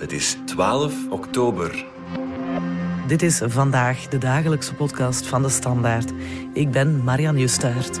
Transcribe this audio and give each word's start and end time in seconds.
Het 0.00 0.12
is 0.12 0.36
12 0.44 0.94
oktober. 1.10 1.84
Dit 3.06 3.22
is 3.22 3.40
vandaag 3.44 4.08
de 4.08 4.18
dagelijkse 4.18 4.74
podcast 4.74 5.26
van 5.26 5.42
de 5.42 5.48
Standaard. 5.48 6.12
Ik 6.52 6.70
ben 6.70 7.04
Marian 7.04 7.38
Justaert. 7.38 7.98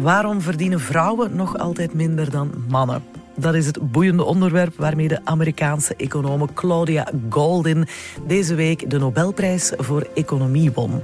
Waarom 0.00 0.40
verdienen 0.40 0.80
vrouwen 0.80 1.36
nog 1.36 1.58
altijd 1.58 1.94
minder 1.94 2.30
dan 2.30 2.64
mannen? 2.68 3.02
Dat 3.40 3.54
is 3.54 3.66
het 3.66 3.92
boeiende 3.92 4.24
onderwerp 4.24 4.74
waarmee 4.76 5.08
de 5.08 5.20
Amerikaanse 5.24 5.94
econoom 5.96 6.54
Claudia 6.54 7.08
Goldin 7.28 7.86
deze 8.26 8.54
week 8.54 8.90
de 8.90 8.98
Nobelprijs 8.98 9.72
voor 9.76 10.06
Economie 10.14 10.72
won. 10.72 11.02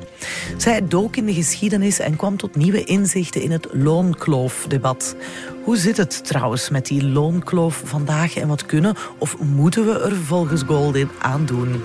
Zij 0.57 0.89
dook 0.89 1.17
in 1.17 1.27
de 1.27 1.35
geschiedenis 1.35 1.99
en 1.99 2.17
kwam 2.17 2.37
tot 2.37 2.57
nieuwe 2.57 2.85
inzichten 2.85 3.43
in 3.43 3.51
het 3.51 3.69
loonkloofdebat. 3.73 5.17
Hoe 5.65 5.77
zit 5.77 5.97
het 5.97 6.25
trouwens 6.25 6.71
met 6.71 6.87
die 6.87 7.05
loonkloof 7.05 7.83
vandaag 7.85 8.37
en 8.37 8.49
wat 8.49 8.67
kunnen 8.67 8.95
of 9.19 9.39
moeten 9.39 9.87
we 9.87 10.01
er 10.01 10.17
volgens 10.17 10.63
Goldin 10.63 11.09
aan 11.19 11.47
doen? 11.47 11.83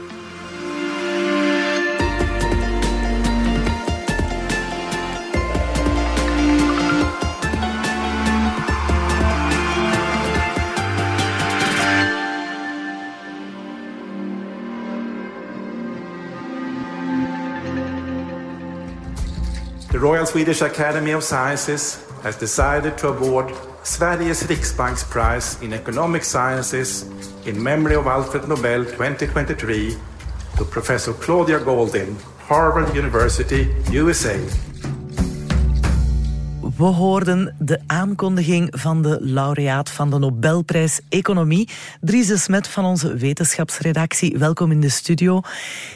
Royal 20.01 20.25
Swedish 20.25 20.61
Academy 20.61 21.11
of 21.11 21.23
Sciences 21.23 22.03
has 22.23 22.35
decided 22.35 22.97
to 22.97 23.09
award 23.09 23.53
Sveriges 23.83 24.41
Riksbanks 24.47 25.07
Prize 25.07 25.61
in 25.61 25.73
Economic 25.73 26.23
Sciences 26.23 27.03
in 27.45 27.61
memory 27.61 27.93
of 27.93 28.07
Alfred 28.07 28.47
Nobel 28.47 28.83
2023 28.83 29.95
to 30.57 30.65
Professor 30.65 31.13
Claudia 31.13 31.59
Goldin, 31.59 32.19
Harvard 32.47 32.95
University, 32.95 33.67
USA. 33.91 34.43
We 36.81 36.87
hoorden 36.87 37.55
de 37.59 37.79
aankondiging 37.87 38.67
van 38.71 39.01
de 39.01 39.17
laureaat 39.21 39.89
van 39.89 40.09
de 40.09 40.19
Nobelprijs 40.19 40.99
Economie, 41.09 41.69
Dries 41.99 42.43
Smet 42.43 42.67
van 42.67 42.85
onze 42.85 43.15
wetenschapsredactie. 43.15 44.37
Welkom 44.37 44.71
in 44.71 44.79
de 44.79 44.89
studio. 44.89 45.41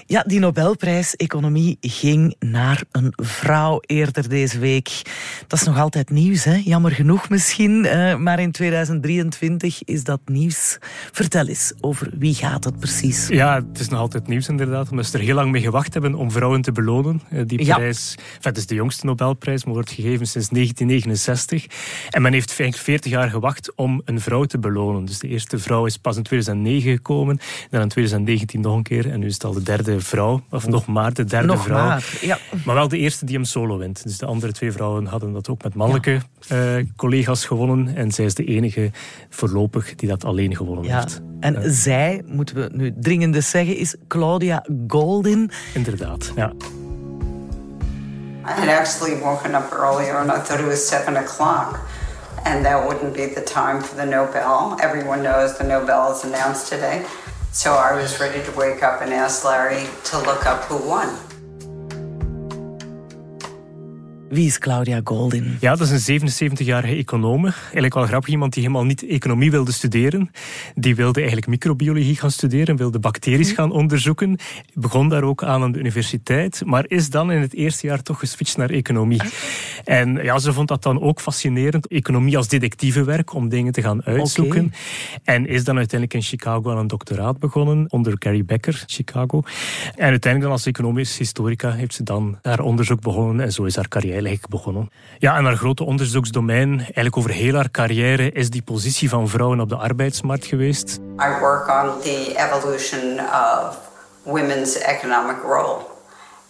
Ja, 0.05 0.23
die 0.27 0.39
Nobelprijs 0.39 1.15
Economie 1.15 1.77
ging 1.81 2.35
naar 2.39 2.83
een 2.91 3.13
vrouw 3.15 3.79
eerder 3.85 4.29
deze 4.29 4.59
week. 4.59 5.01
Dat 5.47 5.59
is 5.59 5.65
nog 5.65 5.79
altijd 5.79 6.09
nieuws, 6.09 6.43
hè? 6.43 6.61
jammer 6.63 6.91
genoeg 6.91 7.29
misschien, 7.29 7.85
eh, 7.85 8.15
maar 8.15 8.39
in 8.39 8.51
2023 8.51 9.83
is 9.83 10.03
dat 10.03 10.19
nieuws. 10.25 10.77
Vertel 11.11 11.47
eens, 11.47 11.73
over 11.81 12.09
wie 12.17 12.33
gaat 12.33 12.63
het 12.63 12.79
precies? 12.79 13.27
Ja, 13.27 13.55
het 13.69 13.79
is 13.79 13.89
nog 13.89 13.99
altijd 13.99 14.27
nieuws 14.27 14.47
inderdaad, 14.47 14.89
omdat 14.89 15.05
ze 15.05 15.17
er 15.17 15.23
heel 15.23 15.35
lang 15.35 15.51
mee 15.51 15.61
gewacht 15.61 15.93
hebben 15.93 16.15
om 16.15 16.31
vrouwen 16.31 16.61
te 16.61 16.71
belonen. 16.71 17.21
Eh, 17.29 17.41
die 17.45 17.65
prijs, 17.65 18.15
het 18.41 18.57
is 18.57 18.65
de 18.65 18.75
jongste 18.75 19.05
Nobelprijs, 19.05 19.63
maar 19.65 19.73
wordt 19.73 19.91
gegeven 19.91 20.27
sinds 20.27 20.49
1969. 20.83 21.65
En 22.09 22.21
men 22.21 22.33
heeft 22.33 22.51
40 22.51 23.11
jaar 23.11 23.29
gewacht 23.29 23.75
om 23.75 24.01
een 24.05 24.21
vrouw 24.21 24.43
te 24.43 24.59
belonen. 24.59 25.05
Dus 25.05 25.19
de 25.19 25.27
eerste 25.27 25.59
vrouw 25.59 25.85
is 25.85 25.97
pas 25.97 26.17
in 26.17 26.23
2009 26.23 26.91
gekomen, 26.91 27.39
dan 27.69 27.81
in 27.81 27.87
2019 27.87 28.61
nog 28.61 28.75
een 28.75 28.83
keer 28.83 29.11
en 29.11 29.19
nu 29.19 29.25
is 29.25 29.33
het 29.33 29.43
al 29.43 29.53
de 29.53 29.63
derde 29.63 29.99
vrouw, 29.99 30.43
of 30.49 30.67
nog 30.67 30.85
maar 30.85 31.13
de 31.13 31.23
derde 31.23 31.47
nog 31.47 31.63
vrouw. 31.63 31.85
Maar, 31.85 32.17
ja. 32.21 32.37
maar 32.65 32.75
wel 32.75 32.87
de 32.87 32.97
eerste 32.97 33.25
die 33.25 33.35
hem 33.35 33.45
solo 33.45 33.77
wint. 33.77 34.03
Dus 34.03 34.17
de 34.17 34.25
andere 34.25 34.51
twee 34.51 34.71
vrouwen 34.71 35.05
hadden 35.05 35.33
dat 35.33 35.49
ook 35.49 35.63
met 35.63 35.73
mannelijke 35.73 36.21
uh, 36.51 36.75
collega's 36.95 37.45
gewonnen 37.45 37.95
en 37.95 38.11
zij 38.11 38.25
is 38.25 38.33
de 38.33 38.45
enige 38.45 38.91
voorlopig 39.29 39.95
die 39.95 40.09
dat 40.09 40.25
alleen 40.25 40.55
gewonnen 40.55 40.85
ja. 40.85 40.99
heeft. 40.99 41.21
En 41.39 41.73
zij, 41.73 42.21
moeten 42.25 42.55
we 42.55 42.69
nu 42.73 42.93
dringend 42.99 43.43
zeggen, 43.43 43.77
is 43.77 43.95
Claudia 44.07 44.65
Goldin. 44.87 45.51
Inderdaad, 45.73 46.33
ja. 46.35 46.53
I 48.45 48.51
had 48.51 48.69
actually 48.69 49.19
woken 49.19 49.55
up 49.55 49.73
earlier 49.73 50.19
and 50.19 50.31
I 50.31 50.39
thought 50.39 50.59
it 50.59 50.67
was 50.67 50.87
seven 50.87 51.17
o'clock. 51.17 51.79
And 52.45 52.63
that 52.63 52.87
wouldn't 52.87 53.15
be 53.15 53.25
the 53.25 53.41
time 53.41 53.81
for 53.81 53.95
the 53.95 54.05
Nobel. 54.05 54.77
Everyone 54.79 55.23
knows 55.23 55.57
the 55.57 55.63
Nobel 55.63 56.11
is 56.11 56.23
announced 56.23 56.69
today. 56.69 57.07
So 57.51 57.73
I 57.73 57.95
was 57.95 58.19
ready 58.19 58.43
to 58.43 58.51
wake 58.51 58.83
up 58.83 59.01
and 59.01 59.11
ask 59.11 59.43
Larry 59.43 59.87
to 60.05 60.19
look 60.19 60.45
up 60.45 60.65
who 60.65 60.77
won. 60.87 61.17
Wie 64.35 64.45
is 64.45 64.59
Claudia 64.59 65.01
Goldin? 65.03 65.57
Ja, 65.59 65.75
dat 65.75 65.89
is 65.89 66.07
een 66.07 66.21
77-jarige 66.21 66.95
econoom. 66.95 67.45
Eigenlijk 67.45 67.93
wel 67.93 68.05
grappig, 68.05 68.29
iemand 68.29 68.53
die 68.53 68.63
helemaal 68.63 68.85
niet 68.85 69.07
economie 69.07 69.51
wilde 69.51 69.71
studeren. 69.71 70.31
Die 70.75 70.95
wilde 70.95 71.17
eigenlijk 71.19 71.47
microbiologie 71.47 72.15
gaan 72.15 72.31
studeren, 72.31 72.75
wilde 72.75 72.99
bacteries 72.99 73.51
gaan 73.51 73.71
onderzoeken. 73.71 74.37
Begon 74.73 75.09
daar 75.09 75.23
ook 75.23 75.43
aan 75.43 75.63
aan 75.63 75.71
de 75.71 75.79
universiteit, 75.79 76.61
maar 76.65 76.85
is 76.87 77.09
dan 77.09 77.31
in 77.31 77.41
het 77.41 77.53
eerste 77.53 77.87
jaar 77.87 78.01
toch 78.01 78.19
geswitcht 78.19 78.57
naar 78.57 78.69
economie. 78.69 79.21
En 79.83 80.15
ja, 80.15 80.39
ze 80.39 80.53
vond 80.53 80.67
dat 80.67 80.83
dan 80.83 81.01
ook 81.01 81.21
fascinerend. 81.21 81.87
Economie 81.87 82.37
als 82.37 82.47
detectivewerk, 82.47 83.33
om 83.33 83.49
dingen 83.49 83.73
te 83.73 83.81
gaan 83.81 84.03
uitzoeken. 84.03 84.65
Okay. 84.65 85.35
En 85.35 85.47
is 85.47 85.63
dan 85.63 85.77
uiteindelijk 85.77 86.19
in 86.19 86.27
Chicago 86.27 86.71
aan 86.71 86.77
een 86.77 86.87
doctoraat 86.87 87.39
begonnen, 87.39 87.85
onder 87.89 88.15
Gary 88.19 88.45
Becker, 88.45 88.83
Chicago. 88.85 89.41
En 89.95 90.09
uiteindelijk 90.09 90.41
dan 90.41 90.51
als 90.51 90.65
economisch 90.65 91.17
historica 91.17 91.71
heeft 91.71 91.93
ze 91.93 92.03
dan 92.03 92.39
haar 92.41 92.59
onderzoek 92.59 93.01
begonnen 93.01 93.45
en 93.45 93.51
zo 93.51 93.63
is 93.63 93.75
haar 93.75 93.87
carrière 93.87 94.23
eigenlijk 94.25 94.53
begonnen. 94.53 94.89
Ja, 95.17 95.37
en 95.37 95.45
haar 95.45 95.55
grote 95.55 95.83
onderzoeksdomein, 95.83 96.79
eigenlijk 96.79 97.17
over 97.17 97.31
heel 97.31 97.55
haar 97.55 97.71
carrière, 97.71 98.31
is 98.31 98.49
die 98.49 98.61
positie 98.61 99.09
van 99.09 99.29
vrouwen 99.29 99.59
op 99.59 99.69
de 99.69 99.75
arbeidsmarkt 99.75 100.45
geweest. 100.45 100.99
I 100.99 101.39
work 101.39 101.67
on 101.67 102.01
the 102.01 102.33
evolution 102.35 103.19
of 103.19 103.79
women's 104.23 104.77
economic 104.77 105.37
role 105.43 105.93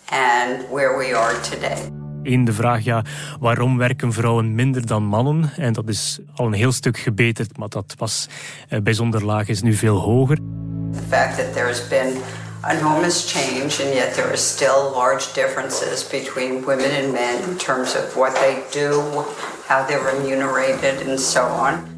and 0.10 0.70
where 0.72 0.98
we 0.98 1.18
are 1.18 1.40
today. 1.40 1.78
Eén 2.24 2.46
de 2.46 2.54
vraag, 2.54 2.84
ja, 2.84 3.04
waarom 3.40 3.78
werken 3.78 4.14
vrouwen 4.14 4.56
minder 4.56 4.86
dan 4.86 5.04
mannen? 5.04 5.52
En 5.58 5.74
dat 5.74 5.88
is 5.88 6.20
al 6.36 6.46
een 6.46 6.54
heel 6.54 6.72
stuk 6.72 6.98
gebeterd, 6.98 7.58
maar 7.58 7.70
dat 7.70 7.96
was 7.98 8.28
uh, 8.70 8.80
bij 8.80 8.94
zonderlaag 8.94 9.48
is 9.48 9.62
nu 9.62 9.74
veel 9.74 9.98
hoger. 9.98 10.36
The 10.36 11.02
fact 11.10 11.38
that 11.38 11.54
there 11.54 11.66
has 11.66 11.88
been 11.88 12.14
enormous 12.70 13.26
change, 13.26 13.80
and 13.80 13.94
yet 13.94 14.16
there 14.16 14.28
are 14.28 14.38
still 14.38 14.92
large 14.92 15.34
differences 15.34 16.04
between 16.04 16.66
women 16.66 16.92
and 16.92 17.14
men 17.14 17.44
in 17.50 17.58
terms 17.58 17.96
of 17.96 18.16
what 18.16 18.34
they 18.36 18.64
do, 18.72 19.02
how 19.68 19.86
they're 19.86 20.04
remunerated, 20.04 21.08
and 21.08 21.20
so 21.20 21.42
on. 21.42 21.94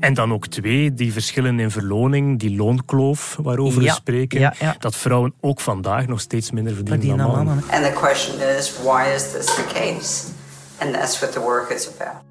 En 0.00 0.14
dan 0.14 0.32
ook 0.32 0.46
twee, 0.46 0.94
die 0.94 1.12
verschillen 1.12 1.60
in 1.60 1.70
verloning, 1.70 2.38
die 2.38 2.56
loonkloof 2.56 3.38
waarover 3.42 3.82
ja, 3.82 3.88
we 3.88 3.94
spreken. 3.94 4.40
Ja, 4.40 4.54
ja. 4.58 4.76
Dat 4.78 4.96
vrouwen 4.96 5.34
ook 5.40 5.60
vandaag 5.60 6.06
nog 6.06 6.20
steeds 6.20 6.50
minder 6.50 6.74
verdienen, 6.74 7.00
Verdienen 7.00 7.34
dan 7.34 7.44
mannen. 7.44 7.64
And 7.70 7.84
the 7.84 8.00
question 8.00 8.40
is, 8.56 8.72
why 8.82 9.14
is 9.14 9.32
this 9.32 9.44
the 9.44 9.64
case? 9.72 10.24
And 10.78 10.94
that's 10.94 11.18
what 11.20 11.32
the 11.32 11.40
work 11.40 11.70
is 11.70 11.88
about. 11.98 12.27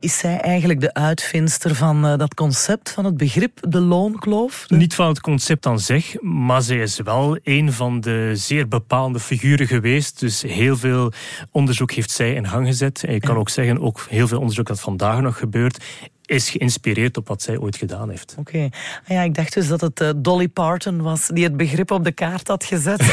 Is 0.00 0.18
zij 0.18 0.40
eigenlijk 0.40 0.80
de 0.80 0.94
uitvindster 0.94 1.74
van 1.74 2.06
uh, 2.06 2.16
dat 2.16 2.34
concept, 2.34 2.90
van 2.90 3.04
het 3.04 3.16
begrip 3.16 3.58
de 3.68 3.80
loonkloof? 3.80 4.64
De... 4.66 4.76
Niet 4.76 4.94
van 4.94 5.08
het 5.08 5.20
concept 5.20 5.66
aan 5.66 5.80
zich, 5.80 6.20
maar 6.22 6.62
zij 6.62 6.76
is 6.76 6.98
wel 7.00 7.38
een 7.42 7.72
van 7.72 8.00
de 8.00 8.30
zeer 8.34 8.68
bepaalde 8.68 9.20
figuren 9.20 9.66
geweest. 9.66 10.20
Dus 10.20 10.42
heel 10.42 10.76
veel 10.76 11.12
onderzoek 11.50 11.92
heeft 11.92 12.10
zij 12.10 12.34
in 12.34 12.48
gang 12.48 12.66
gezet. 12.66 13.04
En 13.04 13.12
je 13.12 13.20
kan 13.20 13.34
Ja. 13.34 13.40
ook 13.40 13.48
zeggen, 13.48 13.80
ook 13.80 14.06
heel 14.08 14.28
veel 14.28 14.38
onderzoek 14.38 14.66
dat 14.66 14.80
vandaag 14.80 15.20
nog 15.20 15.38
gebeurt, 15.38 15.84
is 16.24 16.50
geïnspireerd 16.50 17.16
op 17.16 17.28
wat 17.28 17.42
zij 17.42 17.58
ooit 17.58 17.76
gedaan 17.76 18.10
heeft. 18.10 18.34
Oké. 18.38 18.68
Ah 19.08 19.16
ja, 19.16 19.22
ik 19.22 19.34
dacht 19.34 19.54
dus 19.54 19.68
dat 19.68 19.80
het 19.80 20.00
uh, 20.00 20.10
Dolly 20.16 20.48
Parton 20.48 21.02
was 21.02 21.26
die 21.26 21.44
het 21.44 21.56
begrip 21.56 21.90
op 21.90 22.04
de 22.04 22.12
kaart 22.12 22.48
had 22.48 22.64
gezet. 22.64 23.00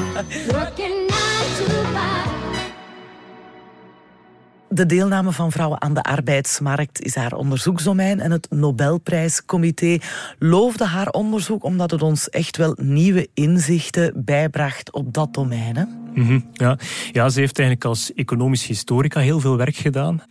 De 4.72 4.86
deelname 4.86 5.32
van 5.32 5.52
vrouwen 5.52 5.80
aan 5.80 5.94
de 5.94 6.02
arbeidsmarkt 6.02 7.02
is 7.02 7.14
haar 7.14 7.32
onderzoeksdomein 7.32 8.20
en 8.20 8.30
het 8.30 8.46
Nobelprijscomité 8.50 9.98
loofde 10.38 10.84
haar 10.84 11.08
onderzoek 11.08 11.64
omdat 11.64 11.90
het 11.90 12.02
ons 12.02 12.28
echt 12.28 12.56
wel 12.56 12.76
nieuwe 12.80 13.28
inzichten 13.34 14.24
bijbracht 14.24 14.92
op 14.92 15.12
dat 15.12 15.34
domein. 15.34 15.76
Hè? 15.76 15.84
Mhm, 16.14 16.40
ja. 16.52 16.78
ja, 17.12 17.28
ze 17.28 17.40
heeft 17.40 17.58
eigenlijk 17.58 17.88
als 17.88 18.12
economisch 18.14 18.66
historica 18.66 19.20
heel 19.20 19.40
veel 19.40 19.56
werk 19.56 19.76
gedaan. 19.76 20.22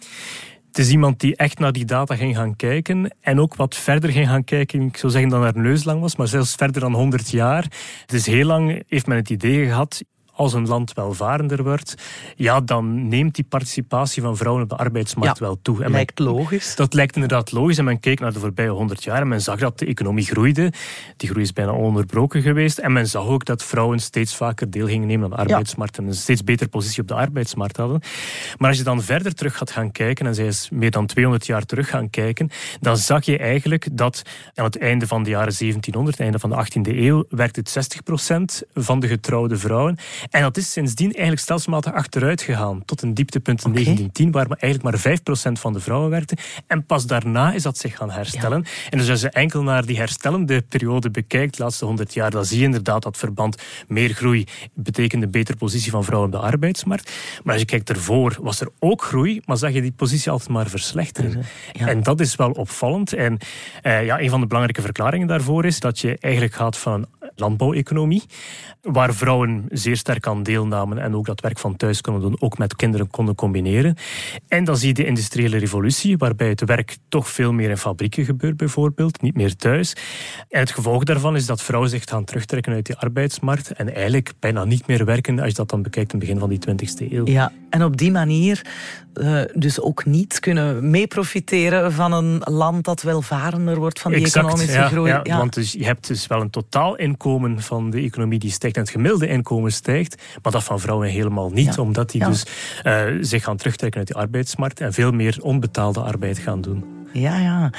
Het 0.68 0.78
is 0.78 0.90
iemand 0.90 1.20
die 1.20 1.36
echt 1.36 1.60
naar 1.60 1.72
die 1.72 1.86
data 1.86 2.16
ging 2.16 2.36
gaan 2.36 2.56
kijken 2.56 3.16
en 3.22 3.40
ook 3.40 3.56
wat 3.56 3.76
verder 3.76 4.10
ging 4.10 4.28
gaan 4.28 4.44
kijken. 4.44 4.82
Ik 4.82 4.98
zou 4.98 5.12
zeggen 5.12 5.30
dan 5.30 5.42
haar 5.42 5.58
neus 5.58 5.84
lang 5.84 6.02
was, 6.02 6.16
maar 6.16 6.28
zelfs 6.28 6.56
verder 6.56 6.82
dan 6.82 6.94
100 6.94 7.30
jaar. 7.30 7.66
Dus 8.06 8.26
heel 8.26 8.46
lang 8.46 8.84
heeft 8.88 9.08
men 9.08 9.18
het 9.18 9.30
idee 9.30 9.66
gehad, 9.66 10.04
als 10.40 10.54
een 10.54 10.68
land 10.68 10.94
welvarender 10.94 11.64
wordt, 11.64 11.96
ja, 12.36 12.62
dan 12.62 13.08
neemt 13.08 13.36
die 13.36 13.44
participatie 13.50 14.22
van 14.22 14.38
vrouwen 14.38 14.64
op 14.64 14.70
de 14.70 14.76
arbeidsmarkt 14.76 15.40
Ja, 15.40 15.46
wel 15.46 15.60
toe. 15.62 15.76
En 15.76 15.82
men- 15.82 15.92
Lijkt 15.92 16.20
logisch. 16.20 16.76
dat 16.76 16.94
lijkt 16.94 17.16
inderdaad 17.16 17.52
logisch. 17.52 17.78
En 17.78 17.84
men 17.84 18.00
keek 18.00 18.20
naar 18.20 18.34
de 18.34 18.40
voorbije 18.40 18.70
100 18.70 19.04
jaar 19.04 19.22
en 19.22 19.28
men 19.28 19.42
zag 19.42 19.60
dat 19.60 19.80
de 19.80 19.86
economie 19.86 20.26
groeide. 20.26 20.72
Die 21.18 21.30
groei 21.30 21.44
is 21.44 21.54
bijna 21.54 21.72
ononderbroken 21.72 22.42
geweest. 22.42 22.78
En 22.78 22.92
men 22.94 23.08
zag 23.08 23.26
ook 23.28 23.46
dat 23.46 23.64
vrouwen 23.64 24.00
steeds 24.00 24.36
vaker 24.36 24.70
deel 24.70 24.88
gingen 24.88 25.08
nemen 25.08 25.24
aan 25.24 25.30
de 25.30 25.36
arbeidsmarkt 25.54 25.98
en 25.98 26.08
een 26.08 26.14
steeds 26.14 26.44
betere 26.44 26.70
positie 26.70 27.02
op 27.02 27.08
de 27.08 27.14
arbeidsmarkt 27.14 27.78
hadden. 27.78 28.02
Maar 28.58 28.70
als 28.70 28.78
je 28.78 28.84
dan 28.84 29.02
verder 29.02 29.34
terug 29.36 29.58
gaat 29.58 29.72
gaan 29.72 29.92
kijken, 29.92 30.26
en 30.28 30.36
zij 30.36 30.46
is 30.46 30.70
meer 30.72 30.92
dan 30.92 31.06
200 31.06 31.46
jaar 31.46 31.66
terug 31.66 31.90
gaan 31.90 32.10
kijken, 32.10 32.50
dan 32.80 32.98
zag 32.98 33.26
je 33.26 33.38
eigenlijk 33.38 33.88
dat 33.92 34.22
aan 34.56 34.66
het 34.66 34.78
einde 34.78 35.08
van 35.08 35.24
de 35.24 35.30
jaren 35.30 35.54
1700, 35.58 36.20
einde 36.20 36.40
van 36.40 36.50
de 36.50 36.56
18e 36.56 36.98
eeuw, 36.98 37.24
werkte 37.30 37.60
het 37.60 37.70
60% 37.70 38.64
van 38.74 39.00
de 39.00 39.08
getrouwde 39.08 39.58
vrouwen. 39.58 39.98
En 40.30 40.42
dat 40.42 40.58
is 40.58 40.72
sindsdien 40.72 41.12
eigenlijk 41.12 41.42
stelselmatig 41.42 41.94
achteruit 41.94 42.42
gegaan, 42.42 42.86
tot 42.86 43.02
een 43.02 43.14
dieptepunt 43.14 43.64
in 43.64 43.70
Oké. 43.70 43.84
1910, 43.84 44.32
waar 44.32 44.48
maar 44.48 44.58
eigenlijk 44.58 45.04
maar 45.04 45.20
5% 45.50 45.52
van 45.60 45.74
de 45.74 45.80
vrouwen 45.80 46.10
werkte. 46.10 46.38
En 46.68 46.86
pas 46.86 47.06
daarna 47.06 47.54
is 47.54 47.64
dat 47.64 47.78
zich 47.78 47.96
gaan 47.96 48.12
herstellen. 48.12 48.66
En 48.90 48.98
dus 48.98 49.10
als 49.10 49.22
je 49.22 49.30
enkel 49.30 49.64
naar 49.64 49.86
die 49.86 49.98
herstellende 49.98 50.62
periode 50.62 51.10
bekijkt, 51.10 51.58
de 51.58 51.64
laatste 51.64 51.86
100 51.86 52.14
jaar, 52.14 52.32
dan 52.32 52.46
zie 52.46 52.58
je 52.58 52.64
inderdaad 52.64 53.04
dat 53.04 53.18
verband 53.18 53.62
meer 53.88 54.10
groei 54.10 54.48
betekent 54.74 55.24
een 55.24 55.32
betere 55.32 55.58
positie 55.58 55.92
van 55.92 56.04
vrouwen 56.04 56.34
op 56.34 56.40
de 56.42 56.48
arbeidsmarkt. 56.48 57.12
Maar 57.44 57.54
als 57.54 57.62
je 57.62 57.68
kijkt 57.68 57.90
ervoor, 57.90 58.38
was 58.42 58.62
er 58.62 58.70
ook 58.80 59.04
groei, 59.04 59.42
maar 59.46 59.58
zag 59.58 59.72
je 59.72 59.82
die 59.82 59.92
positie 59.92 60.32
altijd 60.32 60.50
maar 60.50 60.68
verslechteren. 60.68 61.46
Ja. 61.72 61.88
En 61.88 62.04
dat 62.04 62.20
is 62.20 62.36
wel 62.36 62.52
opvallend. 62.52 63.14
En 63.14 63.38
eh, 63.82 64.06
ja, 64.06 64.20
een 64.20 64.30
van 64.30 64.40
de 64.40 64.48
belangrijke 64.48 64.82
verklaringen 64.82 65.28
daarvoor 65.28 65.66
is 65.66 65.80
dat 65.80 66.00
je 66.00 66.18
eigenlijk 66.20 66.54
gaat 66.54 66.78
van 66.78 67.06
een 67.19 67.19
landbouweconomie, 67.40 68.24
waar 68.82 69.14
vrouwen 69.14 69.66
zeer 69.70 69.98
sterk 69.98 70.28
aan 70.28 70.44
deelnamen 70.44 70.98
en 70.98 71.16
ook 71.16 71.26
dat 71.26 71.42
werk 71.42 71.60
van 71.60 71.76
thuis 71.76 72.02
konden 72.02 72.22
doen, 72.22 72.36
ook 72.40 72.58
met 72.58 72.76
kinderen 72.76 73.10
konden 73.10 73.36
combineren. 73.36 73.96
En 74.48 74.64
dan 74.64 74.78
zie 74.78 74.88
je 74.88 74.94
de 74.94 75.06
industriële 75.06 75.58
revolutie, 75.58 76.18
waarbij 76.18 76.50
het 76.50 76.66
werk 76.66 76.98
toch 77.10 77.30
veel 77.30 77.54
meer 77.54 77.70
in 77.70 77.78
fabrieken 77.78 78.26
gebeurt 78.26 78.58
bijvoorbeeld, 78.58 79.22
niet 79.22 79.36
meer 79.36 79.56
thuis. 79.56 79.94
En 80.50 80.60
het 80.60 80.72
gevolg 80.72 81.04
daarvan 81.04 81.36
is 81.36 81.46
dat 81.46 81.62
vrouwen 81.62 81.90
zich 81.90 82.04
gaan 82.06 82.24
terugtrekken 82.24 82.74
uit 82.74 82.86
die 82.86 82.96
arbeidsmarkt 82.96 83.72
en 83.72 83.94
eigenlijk 83.94 84.34
bijna 84.40 84.64
niet 84.64 84.88
meer 84.88 85.06
werken 85.06 85.40
als 85.40 85.50
je 85.50 85.56
dat 85.56 85.70
dan 85.70 85.82
bekijkt 85.82 86.14
in 86.14 86.20
het 86.20 86.28
begin 86.28 86.60
van 86.60 86.76
die 86.76 86.88
20e 87.08 87.12
eeuw. 87.12 87.26
Ja, 87.26 87.52
en 87.70 87.84
op 87.84 87.98
die 87.98 88.12
manier 88.12 88.62
eh, 89.14 89.42
dus 89.54 89.82
ook 89.82 90.06
niet 90.06 90.40
kunnen 90.40 90.90
meeprofiteren 90.90 91.94
van 91.94 92.12
een 92.12 92.42
land 92.44 92.86
dat 92.86 93.02
welvarender 93.02 93.78
wordt 93.78 94.00
van 94.00 94.12
die 94.12 94.22
Exact, 94.22 94.46
economische 94.46 94.80
ja, 94.80 94.88
groei. 94.88 95.12
Ja, 95.24 95.38
Want 95.38 95.54
dus 95.54 95.72
je 95.72 95.86
hebt 95.86 96.08
dus 96.08 96.28
wel 96.28 96.42
een 96.42 96.50
van 97.62 97.90
de 97.90 98.00
economie 98.02 98.40
die 98.40 98.52
stijgt 98.52 98.76
en 98.76 98.82
het 98.82 98.92
gemiddelde 98.92 99.28
inkomen 99.28 99.72
stijgt, 99.72 100.22
maar 100.44 100.52
dat 100.52 100.64
van 100.64 100.80
vrouwen 100.80 101.10
helemaal 101.10 101.50
niet, 101.50 101.76
Ja. 101.76 101.82
omdat 101.82 102.12
die 102.12 102.22
Ja. 102.22 102.28
dus 102.30 102.46
eh, 102.84 103.04
zich 103.22 103.44
gaan 103.44 103.58
terugtrekken 103.58 104.00
uit 104.00 104.08
de 104.08 104.14
arbeidsmarkt 104.14 104.82
en 104.82 104.94
veel 104.94 105.12
meer 105.12 105.38
onbetaalde 105.42 106.00
arbeid 106.00 106.38
gaan 106.38 106.62
doen. 106.62 106.84
Ja, 107.14 107.38
ja. 107.40 107.72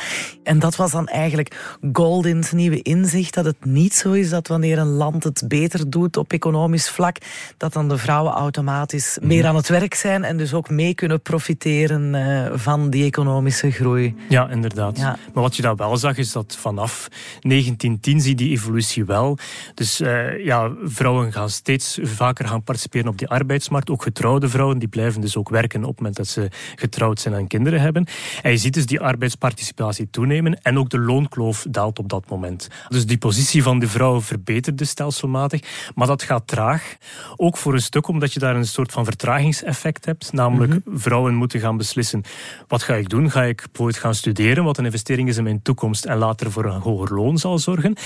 En 0.43 0.59
dat 0.59 0.77
was 0.77 0.91
dan 0.91 1.07
eigenlijk 1.07 1.77
Goldins 1.93 2.53
nieuwe 2.53 2.83
inzicht, 2.83 3.35
dat 3.35 3.45
het 3.45 3.65
niet 3.65 3.95
zo 3.95 4.13
is 4.13 4.31
dat 4.31 4.49
wanneer 4.49 4.79
een 4.79 4.87
land 4.89 5.25
het 5.25 5.43
beter 5.49 5.91
doet 5.91 6.17
op 6.17 6.33
economisch 6.33 6.91
vlak, 6.91 7.17
dat 7.57 7.73
dan 7.73 7.89
de 7.89 7.99
vrouwen 7.99 8.33
automatisch 8.33 9.17
Mhm. 9.21 9.29
meer 9.29 9.47
aan 9.47 9.57
het 9.57 9.69
werk 9.69 9.95
zijn 9.95 10.25
en 10.25 10.37
dus 10.37 10.55
ook 10.55 10.71
mee 10.71 10.95
kunnen 10.95 11.21
profiteren 11.23 12.15
eh, 12.15 12.51
van 12.59 12.91
die 12.91 13.05
economische 13.05 13.71
groei. 13.71 14.15
Ja, 14.29 14.49
inderdaad. 14.49 14.99
Ja. 14.99 15.17
Maar 15.35 15.43
wat 15.43 15.57
je 15.57 15.63
dan 15.63 15.77
wel 15.77 15.97
zag, 15.97 16.17
is 16.17 16.33
dat 16.33 16.57
vanaf 16.61 17.09
1910 17.41 18.21
zie 18.21 18.31
je 18.31 18.37
die 18.37 18.51
evolutie 18.51 19.05
wel. 19.05 19.39
Dus 19.75 20.01
eh, 20.01 20.45
ja, 20.45 20.71
vrouwen 20.85 21.33
gaan 21.33 21.51
steeds 21.51 21.99
vaker 22.03 22.49
gaan 22.49 22.63
participeren 22.63 23.09
op 23.09 23.19
die 23.19 23.29
arbeidsmarkt. 23.29 23.91
Ook 23.91 24.03
getrouwde 24.03 24.49
vrouwen, 24.49 24.79
die 24.79 24.89
blijven 24.89 25.21
dus 25.21 25.37
ook 25.37 25.49
werken 25.49 25.81
op 25.83 25.89
het 25.89 25.97
moment 25.97 26.17
dat 26.17 26.27
ze 26.27 26.49
getrouwd 26.75 27.21
zijn 27.21 27.35
en 27.35 27.47
kinderen 27.47 27.81
hebben. 27.81 28.07
En 28.43 28.51
je 28.51 28.57
ziet 28.57 28.75
dus 28.75 28.87
die 28.87 29.01
arbeidsparticipatie 29.21 30.11
toenemen 30.11 30.63
en 30.63 30.79
ook 30.79 30.91
de 30.91 30.99
loonkloof 30.99 31.67
daalt 31.71 31.99
op 31.99 32.09
dat 32.09 32.29
moment. 32.29 32.69
Dus 32.89 33.07
die 33.07 33.19
positie 33.19 33.63
van 33.63 33.79
de 33.79 33.89
vrouw 33.89 34.21
verbetert 34.21 34.79
dus 34.79 34.89
stelselmatig, 34.89 35.91
maar 35.95 36.07
dat 36.07 36.23
gaat 36.23 36.47
traag. 36.47 36.97
Ook 37.37 37.57
voor 37.57 37.75
een 37.75 37.83
stuk 37.83 38.09
omdat 38.09 38.33
je 38.33 38.41
daar 38.41 38.57
een 38.57 38.67
soort 38.67 38.93
van 38.93 39.05
vertragingseffect 39.05 40.05
hebt. 40.05 40.33
Namelijk, 40.33 40.81
vrouwen 40.87 41.35
moeten 41.35 41.61
gaan 41.61 41.77
beslissen, 41.77 42.23
wat 42.69 42.83
ga 42.83 42.95
ik 42.95 43.09
doen? 43.09 43.31
Ga 43.31 43.43
ik 43.43 43.57
bijvoorbeeld 43.57 43.99
gaan 43.99 44.15
studeren, 44.15 44.65
wat 44.65 44.79
een 44.79 44.85
investering 44.85 45.29
is 45.29 45.37
in 45.37 45.45
mijn 45.45 45.63
toekomst 45.63 46.05
en 46.05 46.17
later 46.17 46.53
voor 46.53 46.65
een 46.65 46.81
hoger 46.81 47.15
loon 47.15 47.39
zal 47.39 47.59
zorgen? 47.59 47.97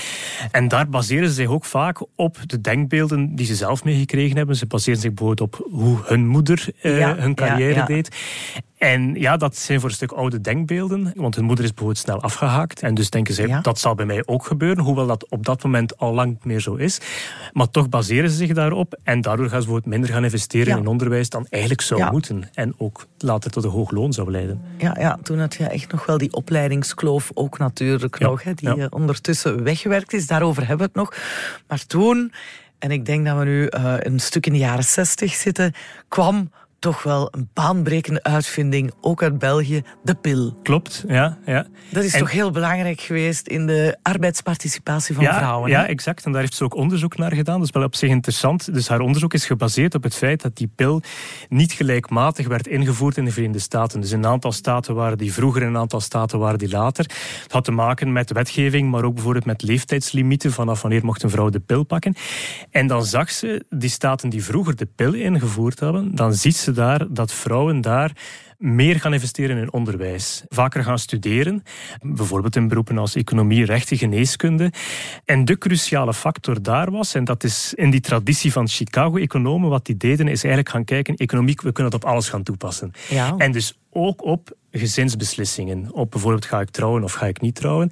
En 0.51 0.67
daar 0.67 0.89
baseren 0.89 1.27
ze 1.27 1.33
zich 1.33 1.49
ook 1.49 1.65
vaak 1.65 2.05
op 2.15 2.37
de 2.45 2.61
denkbeelden 2.61 3.35
die 3.35 3.45
ze 3.45 3.55
zelf 3.55 3.83
meegekregen 3.83 4.37
hebben. 4.37 4.55
Ze 4.55 4.65
baseren 4.65 4.99
zich 4.99 5.13
bijvoorbeeld 5.13 5.53
op 5.53 5.67
hoe 5.71 5.99
hun 6.03 6.27
moeder 6.27 6.67
eh, 6.81 6.99
Ja, 6.99 7.15
hun 7.15 7.29
ja, 7.29 7.33
carrière 7.33 7.73
ja. 7.73 7.85
deed. 7.85 8.09
En 8.77 9.15
ja, 9.15 9.37
dat 9.37 9.57
zijn 9.57 9.79
voor 9.79 9.89
een 9.89 9.95
stuk 9.95 10.11
oude 10.11 10.41
denkbeelden, 10.41 11.04
want 11.15 11.35
hun 11.35 11.43
moeder 11.45 11.63
is 11.63 11.69
bijvoorbeeld 11.69 12.03
snel 12.03 12.21
afgehaakt. 12.21 12.81
En 12.81 12.93
dus 12.93 13.09
denken 13.09 13.33
ze, 13.33 13.47
Ja. 13.47 13.61
dat 13.61 13.79
zal 13.79 13.95
bij 13.95 14.05
mij 14.05 14.23
ook 14.25 14.45
gebeuren, 14.45 14.83
hoewel 14.83 15.07
dat 15.07 15.29
op 15.29 15.45
dat 15.45 15.63
moment 15.63 15.97
al 15.97 16.13
lang 16.13 16.29
niet 16.29 16.45
meer 16.45 16.59
zo 16.59 16.75
is. 16.75 16.99
Maar 17.53 17.69
toch 17.69 17.89
baseren 17.89 18.29
ze 18.29 18.35
zich 18.35 18.53
daarop 18.53 18.97
en 19.03 19.21
daardoor 19.21 19.49
gaan 19.49 19.61
ze 19.61 19.65
bijvoorbeeld 19.67 19.93
minder 19.95 20.09
gaan 20.13 20.23
investeren 20.23 20.67
Ja. 20.73 20.77
in 20.79 20.87
onderwijs 20.87 21.29
dan 21.29 21.47
eigenlijk 21.49 21.81
zou 21.83 21.99
Ja. 21.99 22.11
moeten. 22.11 22.49
En 22.53 22.73
ook 22.77 23.05
later 23.17 23.51
tot 23.51 23.63
een 23.63 23.69
hoog 23.69 23.91
loon 23.91 24.13
zou 24.13 24.31
leiden. 24.31 24.61
Ja, 24.77 24.95
ja, 24.99 25.17
toen 25.23 25.39
had 25.39 25.55
je 25.55 25.63
echt 25.67 25.91
nog 25.91 26.05
wel 26.05 26.17
die 26.17 26.33
opleidingskloof 26.33 27.31
ook 27.33 27.57
natuurlijk 27.57 28.19
nog, 28.19 28.43
hè, 28.43 28.53
die 28.53 28.69
eh, 28.75 28.85
ondertussen 28.89 29.63
weggewerkt 29.63 30.13
is. 30.13 30.27
Daarover 30.27 30.67
hebben 30.67 30.77
we 30.93 30.99
het 30.99 31.09
nog. 31.09 31.13
Maar 31.67 31.85
toen, 31.85 32.31
en 32.79 32.91
ik 32.91 33.05
denk 33.05 33.25
dat 33.25 33.37
we 33.37 33.43
nu 33.43 33.65
eh, 33.67 33.93
een 33.97 34.19
stuk 34.19 34.45
in 34.45 34.51
de 34.53 34.59
jaren 34.59 34.83
zestig 34.83 35.33
zitten, 35.33 35.73
kwam 36.07 36.51
toch 36.85 37.03
wel 37.03 37.27
een 37.31 37.49
baanbrekende 37.53 38.23
uitvinding, 38.23 38.91
ook 39.01 39.23
uit 39.23 39.39
België, 39.39 39.83
de 40.03 40.15
pil. 40.15 40.57
Klopt, 40.63 41.03
ja. 41.07 41.37
ja. 41.45 41.65
Dat 41.89 42.03
is 42.03 42.13
En- 42.13 42.19
toch 42.19 42.31
heel 42.31 42.51
belangrijk 42.51 43.01
geweest 43.01 43.47
in 43.47 43.67
de 43.67 43.97
arbeidsparticipatie 44.01 45.15
van 45.15 45.23
ja, 45.23 45.37
vrouwen. 45.37 45.69
Ja, 45.69 45.87
exact. 45.87 46.25
En 46.25 46.31
daar 46.31 46.41
heeft 46.41 46.55
ze 46.55 46.63
ook 46.63 46.75
onderzoek 46.75 47.17
naar 47.17 47.33
gedaan. 47.33 47.57
Dat 47.57 47.67
is 47.67 47.73
wel 47.73 47.83
op 47.83 47.95
zich 47.95 48.09
interessant. 48.09 48.73
Dus 48.73 48.87
haar 48.87 48.99
onderzoek 48.99 49.33
is 49.33 49.45
gebaseerd 49.45 49.95
op 49.95 50.03
het 50.03 50.15
feit 50.15 50.41
dat 50.41 50.57
die 50.57 50.69
pil 50.75 51.01
niet 51.49 51.71
gelijkmatig 51.71 52.47
werd 52.47 52.67
ingevoerd 52.67 53.17
in 53.17 53.25
de 53.25 53.31
Verenigde 53.31 53.59
Staten. 53.59 54.01
Dus 54.01 54.11
een 54.11 54.25
aantal 54.25 54.51
staten 54.51 54.95
waren 54.95 55.17
die 55.17 55.33
vroeger, 55.33 55.63
een 55.63 55.77
aantal 55.77 55.99
staten 56.01 56.39
waren 56.39 56.59
die 56.59 56.69
later. 56.69 57.05
Het 57.43 57.51
had 57.51 57.63
te 57.63 57.71
maken 57.71 58.11
met 58.11 58.31
wetgeving, 58.31 58.91
maar 58.91 59.03
ook 59.03 59.13
bijvoorbeeld 59.13 59.45
met 59.45 59.61
leeftijdslimieten. 59.61 60.51
Vanaf 60.51 60.81
wanneer 60.81 61.05
mocht 61.05 61.23
een 61.23 61.29
vrouw 61.29 61.49
de 61.49 61.59
pil 61.59 61.83
pakken. 61.83 62.15
En 62.71 62.87
dan 62.87 63.05
zag 63.05 63.31
ze 63.31 63.65
die 63.69 63.89
staten 63.89 64.29
die 64.29 64.43
vroeger 64.43 64.75
de 64.75 64.87
pil 64.95 65.13
ingevoerd 65.13 65.79
hadden, 65.79 66.15
dan 66.15 66.33
ziet 66.33 66.55
ze 66.55 66.71
daar 66.75 67.05
dat 67.09 67.33
vrouwen 67.33 67.81
daar 67.81 68.11
meer 68.57 68.99
gaan 68.99 69.13
investeren 69.13 69.57
in 69.57 69.73
onderwijs. 69.73 70.43
Vaker 70.49 70.83
gaan 70.83 70.99
studeren, 70.99 71.63
bijvoorbeeld 72.01 72.55
in 72.55 72.67
beroepen 72.67 72.97
als 72.97 73.15
economie, 73.15 73.65
rechten, 73.65 73.97
geneeskunde. 73.97 74.71
En 75.25 75.45
de 75.45 75.57
cruciale 75.57 76.13
factor 76.13 76.61
daar 76.61 76.91
was, 76.91 77.13
en 77.13 77.23
dat 77.23 77.43
is 77.43 77.73
in 77.73 77.89
die 77.89 77.99
traditie 77.99 78.51
van 78.51 78.67
Chicago-economen, 78.67 79.69
wat 79.69 79.85
die 79.85 79.97
deden, 79.97 80.27
is 80.27 80.43
eigenlijk 80.43 80.69
gaan 80.69 80.85
kijken, 80.85 81.15
economie, 81.15 81.59
we 81.63 81.71
kunnen 81.71 81.91
dat 81.91 82.03
op 82.03 82.09
alles 82.09 82.29
gaan 82.29 82.43
toepassen. 82.43 82.91
Ja. 83.09 83.35
En 83.37 83.51
dus 83.51 83.77
ook 83.95 84.23
op 84.25 84.51
gezinsbeslissingen. 84.71 85.93
Op 85.93 86.11
bijvoorbeeld, 86.11 86.45
ga 86.45 86.59
ik 86.59 86.69
trouwen 86.69 87.03
of 87.03 87.13
ga 87.13 87.25
ik 87.25 87.41
niet 87.41 87.55
trouwen? 87.55 87.89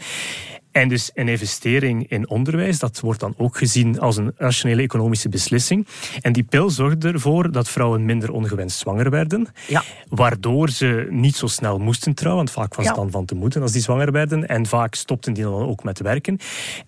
En 0.71 0.87
dus 0.89 1.11
een 1.13 1.27
investering 1.27 2.09
in 2.09 2.29
onderwijs, 2.29 2.79
dat 2.79 2.99
wordt 2.99 3.19
dan 3.19 3.33
ook 3.37 3.57
gezien 3.57 3.99
als 3.99 4.17
een 4.17 4.31
rationele 4.37 4.81
economische 4.81 5.29
beslissing. 5.29 5.87
En 6.21 6.33
die 6.33 6.43
pil 6.43 6.69
zorgde 6.69 7.11
ervoor 7.11 7.51
dat 7.51 7.69
vrouwen 7.69 8.05
minder 8.05 8.31
ongewenst 8.31 8.77
zwanger 8.79 9.09
werden. 9.09 9.47
Ja. 9.67 9.83
Waardoor 10.09 10.69
ze 10.69 11.07
niet 11.09 11.35
zo 11.35 11.47
snel 11.47 11.77
moesten 11.77 12.13
trouwen, 12.13 12.43
want 12.43 12.55
vaak 12.55 12.75
was 12.75 12.85
het 12.85 12.95
dan 12.95 13.11
van 13.11 13.25
te 13.25 13.35
moeten 13.35 13.61
als 13.61 13.71
die 13.71 13.81
zwanger 13.81 14.11
werden. 14.11 14.47
En 14.47 14.65
vaak 14.65 14.95
stopten 14.95 15.33
die 15.33 15.43
dan 15.43 15.53
ook 15.53 15.83
met 15.83 15.99
werken. 15.99 16.37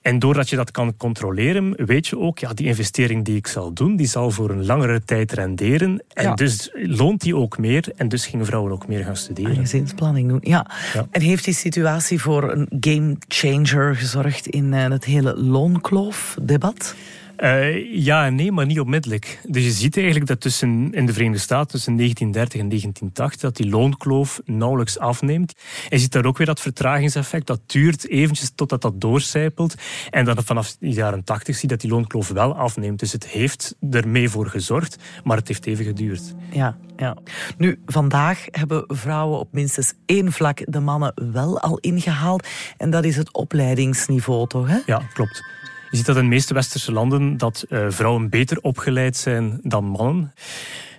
En 0.01 0.20
doordat 0.20 0.50
je 0.50 0.56
dat 0.56 0.72
kan 0.72 0.98
controleren, 0.98 1.86
weet 1.86 2.08
je 2.08 2.20
ook, 2.20 2.39
ja, 2.39 2.54
die 2.54 2.68
investering 2.68 3.25
die 3.25 3.36
ik 3.36 3.48
zal 3.48 3.74
doen, 3.74 3.96
die 3.96 4.08
zal 4.08 4.32
voor 4.32 4.50
een 4.50 4.66
langere 4.66 5.04
tijd 5.04 5.32
renderen. 5.32 6.04
En 6.13 6.24
Ja. 6.24 6.34
dus 6.34 6.70
loont 6.74 7.22
die 7.22 7.36
ook 7.36 7.58
meer. 7.58 7.92
En 7.96 8.10
dus 8.10 8.25
gingen 8.25 8.46
vrouwen 8.46 8.72
ook 8.72 8.88
meer 8.88 9.05
gaan 9.06 9.16
studeren. 9.16 9.52
Aan 9.52 9.58
gezinsplanning 9.58 10.30
doen. 10.30 10.40
Ja. 10.42 10.68
Ja. 10.94 11.08
En 11.12 11.22
heeft 11.22 11.44
die 11.44 11.54
situatie 11.54 12.22
voor 12.22 12.52
een 12.52 12.68
game 12.80 13.16
changer 13.28 13.96
gezorgd 13.96 14.48
in 14.48 14.74
eh, 14.74 14.90
het 14.90 15.06
hele 15.06 15.36
loonkloofdebat? 15.36 16.96
Eh, 17.38 18.04
ja 18.04 18.25
en 18.25 18.36
nee, 18.36 18.51
maar 18.51 18.65
niet 18.65 18.80
onmiddellijk. 18.80 19.39
Dus 19.48 19.63
je 19.63 19.72
ziet 19.72 19.98
eigenlijk 19.98 20.27
dat 20.27 20.42
tussen, 20.42 20.94
in 20.94 21.06
de 21.06 21.13
Verenigde 21.13 21.42
Staten 21.42 21.72
tussen 21.72 21.96
1930 21.96 22.60
en 22.60 22.68
1980 22.68 23.42
dat 23.42 23.56
die 23.56 23.70
loonkloof 23.70 24.42
nauwelijks 24.46 25.00
afneemt. 25.00 25.54
En 25.84 25.88
je 25.89 25.98
ziet 25.98 26.12
daar 26.12 26.25
ook 26.25 26.38
weer 26.38 26.48
dat 26.48 26.62
vertragingseffect. 26.62 27.48
Dat 27.48 27.62
duurt 27.65 28.10
eventjes 28.10 28.51
totdat 28.56 28.82
dat 28.82 29.01
doorcijpelt. 29.01 29.75
En 30.10 30.25
dan 30.25 30.44
vanaf 30.44 30.75
de 30.80 30.89
jaren 30.89 31.24
80 31.24 31.54
zie 31.56 31.62
je 31.62 31.68
dat 31.68 31.82
die 31.82 31.92
loonkloof 31.92 32.27
wel 32.27 32.56
afneemt. 32.56 33.00
Dus 33.00 33.12
het 33.12 33.27
heeft 33.27 33.75
ermee 33.92 34.30
voor 34.30 34.48
gezorgd, 34.48 34.98
maar 35.24 35.38
het 35.38 35.48
heeft 35.48 35.65
even 35.65 35.86
geduurd. 35.86 36.34
Ja, 36.51 36.77
ja. 36.98 37.18
Nu, 37.58 37.82
vandaag 37.86 38.46
hebben 38.51 38.84
vrouwen 38.88 39.39
op 39.39 39.48
minstens 39.51 39.94
één 40.06 40.32
vlak 40.32 40.62
de 40.65 40.80
mannen 40.80 41.13
wel 41.32 41.60
al 41.60 41.77
ingehaald. 41.80 42.48
En 42.77 42.89
dat 42.89 43.04
is 43.04 43.15
het 43.15 43.34
opleidingsniveau, 43.34 44.48
toch? 44.48 44.68
Hè? 44.68 44.80
Ja, 44.86 45.01
klopt. 45.13 45.44
Je 45.96 46.02
ziet 46.02 46.10
dat 46.10 46.24
in 46.24 46.30
de 46.30 46.36
meeste 46.36 46.54
westerse 46.54 46.92
landen 46.92 47.38
dat 47.38 47.66
eh, 47.70 47.86
vrouwen 47.90 48.30
beter 48.30 48.58
opgeleid 48.62 49.18
zijn 49.18 49.60
dan 49.62 49.86
mannen. 49.86 50.34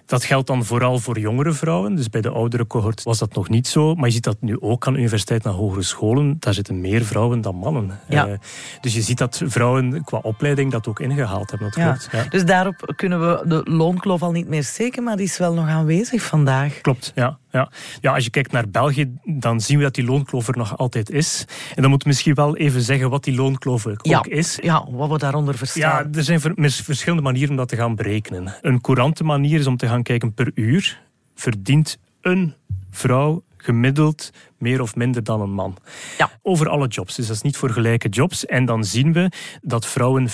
Dat 0.06 0.24
geldt 0.24 0.46
dan 0.46 0.64
vooral 0.64 0.98
voor 0.98 1.18
jongere 1.18 1.52
vrouwen. 1.52 1.94
Dus 1.94 2.08
bij 2.10 2.20
de 2.20 2.28
oudere 2.28 2.66
cohort 2.66 3.02
was 3.02 3.18
dat 3.18 3.34
nog 3.34 3.48
niet 3.48 3.66
zo. 3.68 3.94
Maar 3.94 4.06
je 4.06 4.12
ziet 4.12 4.22
dat 4.24 4.36
nu 4.40 4.60
ook 4.60 4.86
aan 4.86 4.94
universiteiten 4.96 5.50
en 5.50 5.56
hogere 5.56 5.82
scholen. 5.82 6.36
Daar 6.38 6.54
zitten 6.54 6.80
meer 6.80 7.04
vrouwen 7.04 7.40
dan 7.40 7.54
mannen. 7.56 7.98
Ja. 8.08 8.26
Eh, 8.26 8.38
dus 8.80 8.94
je 8.94 9.02
ziet 9.02 9.18
dat 9.18 9.42
vrouwen 9.44 10.04
qua 10.04 10.18
opleiding 10.22 10.70
dat 10.72 10.88
ook 10.88 11.00
ingehaald 11.00 11.50
hebben. 11.50 11.68
Dat 11.70 11.78
Ja. 11.78 11.84
klopt. 11.90 12.08
Ja. 12.12 12.24
Dus 12.28 12.44
daarop 12.44 12.92
kunnen 12.96 13.20
we 13.20 13.42
de 13.48 13.60
loonkloof 13.70 14.22
al 14.22 14.32
niet 14.32 14.48
meer 14.48 14.64
steken, 14.64 15.02
maar 15.02 15.16
die 15.16 15.26
is 15.26 15.38
wel 15.38 15.54
nog 15.54 15.68
aanwezig 15.68 16.22
vandaag. 16.22 16.80
Klopt, 16.80 17.12
ja, 17.14 17.38
ja. 17.50 17.70
Ja, 18.00 18.14
als 18.14 18.24
je 18.24 18.30
kijkt 18.30 18.52
naar 18.52 18.68
België, 18.68 19.14
dan 19.24 19.60
zien 19.60 19.76
we 19.78 19.82
dat 19.84 19.94
die 19.94 20.04
loonkloof 20.04 20.48
er 20.48 20.56
nog 20.56 20.78
altijd 20.78 21.10
is. 21.10 21.44
En 21.74 21.82
dan 21.82 21.90
moet 21.90 22.02
je 22.02 22.08
misschien 22.08 22.34
wel 22.34 22.56
even 22.56 22.80
zeggen 22.80 23.10
wat 23.10 23.24
die 23.24 23.34
loonkloof 23.34 23.86
ook 23.86 24.06
Ja, 24.06 24.24
is. 24.28 24.58
ja, 24.62 24.86
wat 24.90 25.10
we 25.10 25.18
daaronder 25.18 25.52
Ja, 25.54 25.58
verstaan. 25.58 26.14
er 26.14 26.22
zijn 26.22 26.40
verschillende 26.70 27.22
manieren 27.22 27.50
om 27.50 27.56
dat 27.56 27.68
te 27.68 27.76
gaan 27.76 27.94
berekenen. 27.94 28.54
Een 28.62 28.80
courante 28.80 29.24
manier 29.24 29.58
is 29.58 29.66
om 29.66 29.76
te 29.76 29.86
gaan 29.86 29.95
kijken 30.02 30.34
per 30.34 30.50
uur 30.54 31.02
verdient 31.34 31.98
een 32.20 32.54
vrouw 32.90 33.42
gemiddeld 33.56 34.30
meer 34.58 34.80
of 34.80 34.96
minder 34.96 35.24
dan 35.24 35.40
een 35.40 35.52
man. 35.52 35.76
Ja. 36.18 36.30
Over 36.42 36.68
alle 36.68 36.86
jobs, 36.86 37.14
dus 37.14 37.26
dat 37.26 37.36
is 37.36 37.42
niet 37.42 37.56
voor 37.56 37.70
gelijke 37.70 38.08
jobs. 38.08 38.46
En 38.46 38.64
dan 38.64 38.84
zien 38.84 39.12
we 39.12 39.30
dat 39.62 39.86
vrouwen 39.86 40.28
5% 40.28 40.32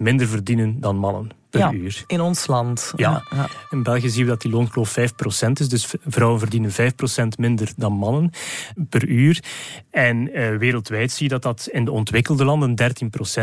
minder 0.00 0.28
verdienen 0.28 0.80
dan 0.80 0.96
mannen 0.96 1.30
per 1.50 1.60
ja, 1.60 1.72
uur. 1.72 2.04
in 2.06 2.20
ons 2.20 2.46
land. 2.46 2.92
Ja. 2.96 3.24
ja. 3.30 3.48
In 3.70 3.82
België 3.82 4.08
zien 4.08 4.24
we 4.24 4.30
dat 4.30 4.40
die 4.40 4.50
loonkloof 4.50 4.98
5% 4.98 5.02
is. 5.52 5.68
Dus 5.68 5.94
vrouwen 6.06 6.38
verdienen 6.38 6.70
5% 6.70 6.74
minder 7.38 7.72
dan 7.76 7.92
mannen 7.92 8.30
per 8.88 9.08
uur. 9.08 9.42
En 9.90 10.32
eh, 10.32 10.56
wereldwijd 10.56 11.12
zie 11.12 11.22
je 11.24 11.32
dat 11.32 11.42
dat 11.42 11.68
in 11.72 11.84
de 11.84 11.90
ontwikkelde 11.90 12.44
landen 12.44 12.94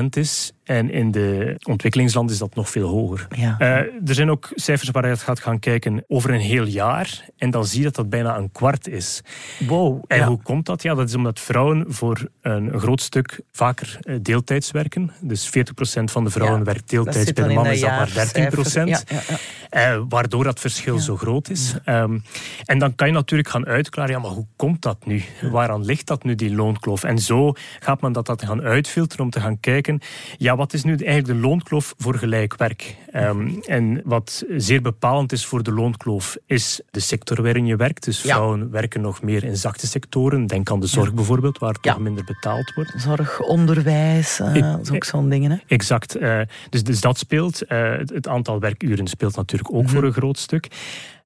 13% 0.03 0.05
is. 0.09 0.53
En 0.69 0.91
in 0.91 1.11
de 1.11 1.55
ontwikkelingslanden 1.63 2.33
is 2.33 2.39
dat 2.39 2.55
nog 2.55 2.69
veel 2.69 2.87
hoger. 2.87 3.27
Ja. 3.35 3.55
Eh, 3.59 3.67
er 4.07 4.13
zijn 4.13 4.29
ook 4.29 4.49
cijfers 4.55 4.89
waar 4.89 5.07
je 5.07 5.17
gaat 5.17 5.39
gaan 5.39 5.59
kijken 5.59 6.03
over 6.07 6.33
een 6.33 6.39
heel 6.39 6.65
jaar. 6.65 7.25
En 7.37 7.49
dan 7.49 7.65
zie 7.65 7.77
je 7.77 7.83
dat 7.83 7.95
dat 7.95 8.09
bijna 8.09 8.37
een 8.37 8.51
kwart 8.51 8.87
is. 8.87 9.21
Wow. 9.67 10.03
En 10.07 10.17
ja. 10.17 10.27
hoe 10.27 10.41
komt 10.41 10.65
dat? 10.65 10.81
Ja, 10.81 10.95
dat 10.95 11.07
is 11.07 11.15
omdat 11.15 11.39
vrouwen 11.39 11.85
voor 11.87 12.29
een, 12.41 12.79
groot 12.79 13.01
stuk 13.01 13.41
vaker 13.51 13.97
eh, 14.01 14.15
deeltijds 14.21 14.71
werken. 14.71 15.11
Dus 15.21 15.47
40% 15.47 15.51
van 16.03 16.23
de 16.23 16.29
vrouwen 16.29 16.59
Ja, 16.59 16.65
werkt 16.65 16.89
deeltijds. 16.89 17.33
Bij 17.33 17.47
de 17.47 17.53
mannen 17.53 17.73
is 17.73 17.79
dat 17.79 17.89
maar 17.89 18.07
13%. 18.07 18.11
jaarcijfer. 18.11 18.87
Ja, 18.87 18.99
ja, 19.07 19.21
ja. 19.27 19.37
Eh, 19.69 20.01
waardoor 20.09 20.43
dat 20.43 20.59
verschil 20.59 20.99
zo 20.99 21.17
groot 21.17 21.49
is. 21.49 21.75
Ehm, 21.83 22.19
en 22.65 22.79
dan 22.79 22.95
kan 22.95 23.07
je 23.07 23.13
natuurlijk 23.13 23.49
gaan 23.49 23.65
uitklaren, 23.65 24.11
ja, 24.11 24.19
maar 24.19 24.31
hoe 24.31 24.47
komt 24.55 24.81
dat 24.81 25.05
nu? 25.05 25.23
Waaraan 25.51 25.85
ligt 25.85 26.07
dat 26.07 26.23
nu, 26.23 26.35
die 26.35 26.55
loonkloof? 26.55 27.03
En 27.03 27.17
zo 27.17 27.53
gaat 27.79 28.01
men 28.01 28.11
dat, 28.11 28.25
dat 28.25 28.43
gaan 28.43 28.61
uitfilteren 28.61 29.25
om 29.25 29.31
te 29.31 29.39
gaan 29.39 29.59
kijken, 29.59 29.99
ja, 30.37 30.55
wat 30.59 30.73
is 30.73 30.83
nu 30.83 30.95
eigenlijk 30.95 31.25
de 31.41 31.47
loonkloof 31.47 31.93
voor 31.97 32.15
gelijk 32.15 32.55
werk? 32.57 32.95
Ehm, 33.11 33.49
en 33.67 34.01
wat 34.05 34.43
zeer 34.57 34.81
bepalend 34.81 35.31
is 35.31 35.45
voor 35.45 35.63
de 35.63 35.71
loonkloof, 35.71 36.37
is 36.45 36.81
de 36.91 36.99
sector 36.99 37.41
waarin 37.41 37.65
je 37.65 37.75
werkt. 37.75 38.03
Dus 38.03 38.21
Ja. 38.21 38.33
vrouwen 38.35 38.71
werken 38.71 39.01
nog 39.01 39.21
meer 39.21 39.43
in 39.43 39.57
zachte 39.57 39.87
sectoren. 39.87 40.47
Denk 40.47 40.69
aan 40.71 40.79
de 40.79 40.87
zorg 40.87 41.13
bijvoorbeeld, 41.13 41.57
waar 41.57 41.73
toch 41.73 41.93
Ja. 41.93 41.99
minder 41.99 42.23
betaald 42.23 42.73
wordt. 42.75 42.93
Zorg, 42.97 43.39
onderwijs, 43.41 44.39
eh, 44.39 44.55
Ik- 44.55 44.61
dat 44.61 44.81
is 44.81 44.91
ook 44.91 45.03
zo'n 45.03 45.29
dingen. 45.29 45.51
Hè? 45.51 45.57
Exact. 45.67 46.15
eh, 46.15 46.39
dus, 46.69 46.83
dus 46.83 47.01
dat 47.01 47.17
speelt. 47.17 47.61
Eh, 47.61 47.91
het, 47.97 48.09
het 48.09 48.27
aantal 48.27 48.59
werkuren 48.59 49.07
speelt 49.07 49.35
natuurlijk 49.35 49.73
ook 49.73 49.89
voor 49.89 50.03
een 50.03 50.13
groot 50.13 50.37
stuk. 50.37 50.67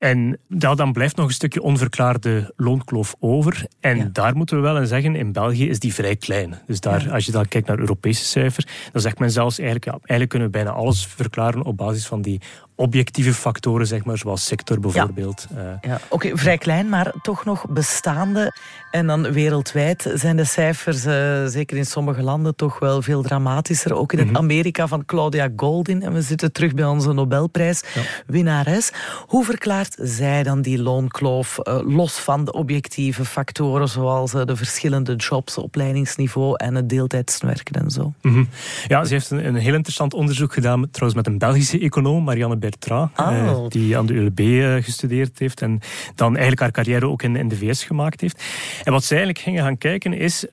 En 0.04 0.38
dan 0.48 0.94
blijft 0.94 1.16
nog 1.16 1.28
een 1.28 1.34
stukje 1.34 1.62
onverklaarde 1.62 2.54
loonkloof 2.56 3.16
over. 3.20 3.66
En 3.80 3.98
Ja. 3.98 4.10
daar 4.12 4.36
moeten 4.36 4.56
we 4.56 4.62
wel 4.62 4.78
in 4.78 4.88
zeggen, 4.88 5.16
in 5.16 5.32
België 5.32 5.70
is 5.70 5.80
die 5.80 5.94
vrij 5.94 6.16
klein. 6.16 6.62
Dus 6.68 6.80
daar, 6.80 7.12
als 7.12 7.26
je 7.26 7.32
dan 7.32 7.48
kijkt 7.48 7.68
naar 7.68 7.80
Europese 7.80 8.26
cijfers, 8.26 8.66
dan 8.92 9.02
zegt 9.02 9.20
men 9.20 9.32
zelfs 9.32 9.58
eigenlijk, 9.58 9.86
ja, 9.86 9.92
eigenlijk 9.92 10.30
kunnen 10.30 10.48
we 10.48 10.54
bijna 10.54 10.72
alles 10.72 11.06
verklaren 11.06 11.64
op 11.64 11.78
basis 11.78 12.06
van 12.08 12.22
die 12.22 12.42
objectieve 12.76 13.34
factoren, 13.34 13.88
zeg 13.88 14.06
maar, 14.06 14.18
zoals 14.18 14.46
sector 14.46 14.80
bijvoorbeeld. 14.80 15.48
Eh, 15.56 15.64
Ja, 15.82 16.00
Oké, 16.10 16.38
vrij 16.38 16.58
klein, 16.58 16.90
maar 16.90 17.14
toch 17.22 17.46
nog 17.46 17.66
bestaande. 17.70 18.54
En 18.92 19.08
dan 19.08 19.32
wereldwijd 19.32 20.12
zijn 20.14 20.36
de 20.38 20.44
cijfers, 20.44 21.06
eh, 21.06 21.46
zeker 21.46 21.78
in 21.78 21.86
sommige 21.86 22.22
landen, 22.24 22.56
toch 22.56 22.80
wel 22.80 23.02
veel 23.02 23.22
dramatischer. 23.22 23.94
Ook 23.96 24.14
in 24.14 24.20
het 24.28 24.38
Amerika 24.38 24.88
van 24.88 25.06
Claudia 25.06 25.50
Goldin. 25.56 26.02
En 26.02 26.14
we 26.14 26.22
zitten 26.22 26.52
terug 26.52 26.74
bij 26.74 26.86
onze 26.86 27.14
Nobelprijswinnares. 27.14 28.92
Hoe 29.28 29.46
verklaart 29.46 29.96
zij 30.00 30.44
dan 30.44 30.62
die 30.62 30.82
loonkloof, 30.82 31.58
eh, 31.60 31.80
los 31.84 32.14
van 32.20 32.46
de 32.46 32.52
objectieve 32.52 33.26
factoren, 33.26 33.88
zoals 33.88 34.32
de 34.32 34.56
verschillende 34.56 35.16
jobs, 35.16 35.58
opleidingsniveau 35.58 36.56
en 36.58 36.76
het 36.76 36.90
deeltijdswerken 36.90 37.82
en 37.82 37.90
zo? 37.90 38.14
Mhm. 38.22 38.44
Ja, 38.88 39.04
ze 39.04 39.14
heeft 39.14 39.30
een, 39.30 39.46
een 39.46 39.56
heel 39.56 39.74
interessant 39.74 40.14
onderzoek 40.14 40.54
gedaan, 40.54 40.90
trouwens 40.92 41.24
met 41.24 41.28
een 41.34 41.38
Belgische 41.38 41.80
econoom, 41.80 42.24
Marianne 42.24 42.58
Bertrand, 42.70 43.20
Oh. 43.20 43.28
eh, 43.28 43.68
die 43.70 43.98
aan 43.98 44.06
de 44.06 44.14
ULB 44.14 44.40
eh, 44.40 44.84
gestudeerd 44.84 45.40
heeft 45.40 45.62
en 45.62 45.80
dan 46.16 46.32
eigenlijk 46.32 46.62
haar 46.62 46.72
carrière 46.72 47.08
ook 47.08 47.22
in, 47.24 47.36
in 47.36 47.48
de 47.48 47.56
VS 47.56 47.84
gemaakt 47.84 48.22
heeft. 48.22 48.44
En 48.84 48.92
wat 48.92 49.04
zij 49.04 49.18
eigenlijk 49.18 49.46
gingen 49.46 49.64
gaan 49.64 49.78
kijken 49.78 50.14
is, 50.14 50.46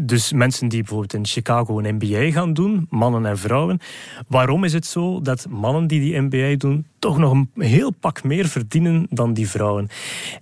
dus 0.00 0.32
mensen 0.32 0.68
die 0.68 0.78
bijvoorbeeld 0.80 1.14
in 1.14 1.26
Chicago 1.26 1.78
een 1.78 1.94
MBA 1.94 2.30
gaan 2.30 2.52
doen, 2.52 2.86
mannen 2.90 3.26
en 3.26 3.38
vrouwen, 3.38 3.78
waarom 4.28 4.64
is 4.64 4.72
het 4.72 4.86
zo 4.86 5.20
dat 5.20 5.46
mannen 5.50 5.86
die 5.86 6.00
die 6.00 6.20
MBA 6.20 6.56
doen 6.56 6.86
toch 6.98 7.18
nog 7.18 7.32
een 7.32 7.50
heel 7.58 7.90
pak 7.90 8.22
meer 8.24 8.48
verdienen 8.48 9.06
dan 9.10 9.32
die 9.32 9.48
vrouwen? 9.48 9.88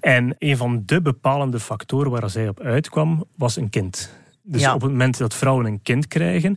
En 0.00 0.36
een 0.38 0.56
van 0.56 0.82
de 0.86 1.02
bepalende 1.02 1.60
factoren 1.60 2.10
waar 2.10 2.30
zij 2.30 2.48
op 2.48 2.60
uitkwam, 2.60 3.24
was 3.34 3.56
een 3.56 3.70
kind. 3.70 4.18
Dus 4.50 4.61
Ja. 4.61 4.75
op 4.75 4.80
het 4.80 4.90
moment 4.90 5.19
dat 5.19 5.35
vrouwen 5.35 5.66
een 5.66 5.83
kind 5.83 6.07
krijgen, 6.09 6.57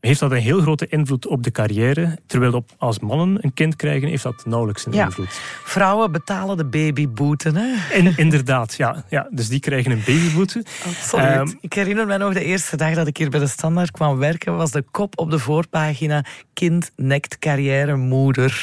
heeft 0.00 0.20
dat 0.20 0.30
een 0.30 0.36
heel 0.36 0.60
grote 0.60 0.86
invloed 0.86 1.26
op 1.26 1.42
de 1.42 1.50
carrière. 1.50 2.18
Terwijl 2.26 2.52
op, 2.52 2.70
als 2.78 2.98
mannen 2.98 3.38
een 3.40 3.54
kind 3.54 3.76
krijgen, 3.76 4.08
heeft 4.08 4.22
dat 4.22 4.42
nauwelijks 4.46 4.86
een 4.86 4.92
Ja. 4.92 5.04
invloed. 5.04 5.40
Vrouwen 5.64 6.12
betalen 6.12 6.56
de 6.56 6.64
babyboete, 6.64 7.50
hè? 7.54 7.94
Inderdaad, 8.16 8.74
ja, 8.74 9.04
ja. 9.08 9.28
Dus 9.30 9.48
die 9.48 9.60
krijgen 9.60 9.90
een 9.92 10.02
babyboete. 10.06 10.64
Absoluut. 10.86 11.24
Ehm, 11.26 11.48
ik 11.60 11.72
herinner 11.72 12.06
me 12.06 12.18
nog 12.18 12.32
de 12.32 12.44
eerste 12.44 12.76
dag 12.76 12.94
dat 12.94 13.06
ik 13.06 13.16
hier 13.16 13.30
bij 13.30 13.40
de 13.40 13.46
Standaard 13.46 13.90
kwam 13.90 14.16
werken, 14.18 14.56
was 14.56 14.70
de 14.70 14.84
kop 14.90 15.18
op 15.18 15.30
de 15.30 15.38
voorpagina 15.38 16.24
kind 16.52 16.90
nekt 16.96 17.38
carrière 17.38 17.96
moeder. 17.96 18.62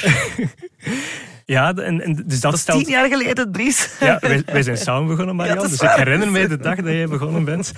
Ja, 1.52 1.74
en, 1.74 2.00
en, 2.00 2.14
dus 2.14 2.40
dat, 2.40 2.40
Dat 2.40 2.54
is 2.54 2.60
stelt... 2.60 2.84
tien 2.84 2.92
jaar 2.92 3.08
geleden, 3.08 3.52
Dries. 3.52 3.96
Ja, 4.00 4.18
wij, 4.20 4.42
wij 4.46 4.62
zijn 4.62 4.76
samen 4.76 5.08
begonnen, 5.08 5.36
Marianne. 5.36 5.62
Ja, 5.62 5.68
dus 5.68 5.80
ik 5.80 5.88
waar. 5.88 5.98
herinner 5.98 6.30
mij 6.30 6.48
de 6.48 6.56
dag 6.56 6.76
dat 6.76 6.84
jij 6.84 7.08
begonnen 7.08 7.44
bent. 7.44 7.72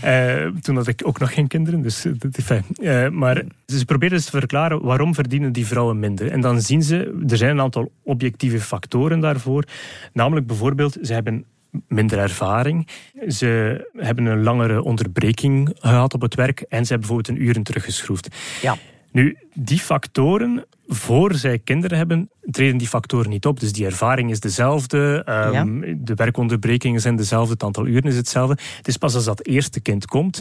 Eh, 0.00 0.46
toen 0.60 0.76
had 0.76 0.86
ik 0.86 1.02
ook 1.06 1.18
nog 1.18 1.34
geen 1.34 1.46
kinderen, 1.46 1.82
dus 1.82 2.04
eh, 2.04 2.12
dat 2.18 2.38
is 2.38 2.44
fijn. 2.44 2.64
Eh, 2.74 3.08
maar 3.08 3.42
ze 3.66 3.84
proberen 3.84 4.16
dus 4.16 4.24
te 4.24 4.38
verklaren 4.38 4.82
waarom 4.82 5.14
verdienen 5.14 5.52
die 5.52 5.66
vrouwen 5.66 5.98
minder. 5.98 6.30
En 6.30 6.40
dan 6.40 6.60
zien 6.60 6.82
ze, 6.82 7.24
er 7.28 7.36
zijn 7.36 7.50
een 7.50 7.60
aantal 7.60 7.90
objectieve 8.02 8.60
factoren 8.60 9.20
daarvoor. 9.20 9.64
Namelijk 10.12 10.46
bijvoorbeeld, 10.46 10.96
ze 11.02 11.12
hebben 11.12 11.44
minder 11.88 12.18
ervaring. 12.18 12.88
Ze 13.28 13.84
hebben 13.96 14.26
een 14.26 14.42
langere 14.42 14.82
onderbreking 14.82 15.76
gehad 15.78 16.14
op 16.14 16.20
het 16.20 16.34
werk 16.34 16.60
en 16.60 16.86
ze 16.86 16.92
hebben 16.92 17.08
bijvoorbeeld 17.08 17.28
een 17.28 17.44
uren 17.48 17.62
teruggeschroefd. 17.62 18.28
Ja. 18.62 18.76
Nu, 19.12 19.36
die 19.54 19.78
factoren, 19.78 20.64
voor 20.90 21.34
zij 21.34 21.58
kinderen 21.58 21.98
hebben, 21.98 22.30
treden 22.50 22.78
die 22.78 22.88
factoren 22.88 23.30
niet 23.30 23.46
op. 23.46 23.60
Dus 23.60 23.72
die 23.72 23.84
ervaring 23.86 24.30
is 24.30 24.40
dezelfde, 24.40 25.22
ehm, 25.24 25.80
de 25.98 26.14
werkonderbrekingen 26.14 27.00
zijn 27.00 27.16
dezelfde, 27.16 27.52
het 27.52 27.62
aantal 27.62 27.86
uren 27.86 28.02
is 28.10 28.16
hetzelfde. 28.16 28.56
Het 28.76 28.88
is 28.88 28.96
pas 28.96 29.14
als 29.14 29.24
dat 29.24 29.46
eerste 29.46 29.80
kind 29.80 30.06
komt, 30.06 30.40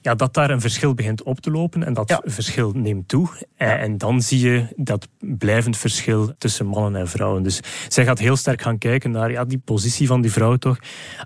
ja, 0.00 0.14
dat 0.14 0.34
daar 0.34 0.50
een 0.50 0.60
verschil 0.60 0.94
begint 0.94 1.22
op 1.22 1.40
te 1.40 1.50
lopen 1.50 1.82
en 1.84 1.92
dat 1.94 2.08
Ja. 2.08 2.20
verschil 2.24 2.70
neemt 2.74 3.08
toe. 3.08 3.28
Eh, 3.56 3.66
En 3.82 3.98
dan 3.98 4.22
zie 4.22 4.40
je 4.50 4.66
dat 4.76 5.08
blijvend 5.18 5.76
verschil 5.76 6.32
tussen 6.38 6.66
mannen 6.66 7.00
en 7.00 7.08
vrouwen. 7.08 7.42
Dus 7.42 7.60
zij 7.88 8.04
gaat 8.04 8.18
heel 8.18 8.36
sterk 8.36 8.62
gaan 8.62 8.78
kijken 8.78 9.10
naar 9.10 9.30
ja, 9.30 9.44
die 9.44 9.58
positie 9.64 10.06
van 10.06 10.20
die 10.20 10.32
vrouw 10.32 10.56
toch, 10.56 10.78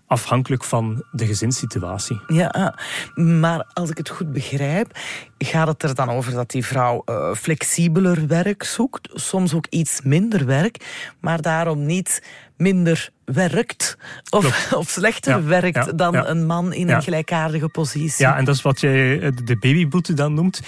afhankelijk 0.06 0.64
van 0.64 1.04
de 1.10 1.26
gezinssituatie. 1.26 2.20
Ja, 2.26 2.46
ah. 2.46 2.76
maar 3.14 3.70
als 3.72 3.90
ik 3.90 3.96
het 3.98 4.08
goed 4.08 4.32
begrijp, 4.32 4.98
gaat 5.44 5.66
het 5.66 5.82
er 5.82 5.94
dan 5.94 6.08
over 6.10 6.32
dat 6.32 6.50
die 6.50 6.66
vrouw 6.66 7.02
eh, 7.04 7.34
flexibeler 7.34 8.26
werk 8.26 8.62
zoekt, 8.62 9.08
soms 9.12 9.54
ook 9.54 9.66
iets 9.70 10.00
minder 10.04 10.46
werk, 10.46 10.76
maar 11.20 11.42
daarom 11.42 11.86
niet 11.86 12.22
minder 12.56 13.10
werkt 13.24 13.96
of, 14.30 14.72
of 14.80 14.88
slechter 14.88 15.36
Ja, 15.36 15.42
werkt 15.42 15.74
ja, 15.74 15.92
dan 15.92 16.12
ja. 16.12 16.28
een 16.28 16.46
man 16.46 16.72
in 16.72 16.88
een 16.88 17.02
gelijkaardige 17.02 17.68
positie. 17.68 18.24
Ja, 18.24 18.36
en 18.36 18.44
dat 18.44 18.54
is 18.54 18.62
wat 18.62 18.80
jij 18.80 19.20
eh, 19.20 19.30
de 19.44 19.56
babyboete 19.58 20.14
dan 20.14 20.34
noemt. 20.34 20.60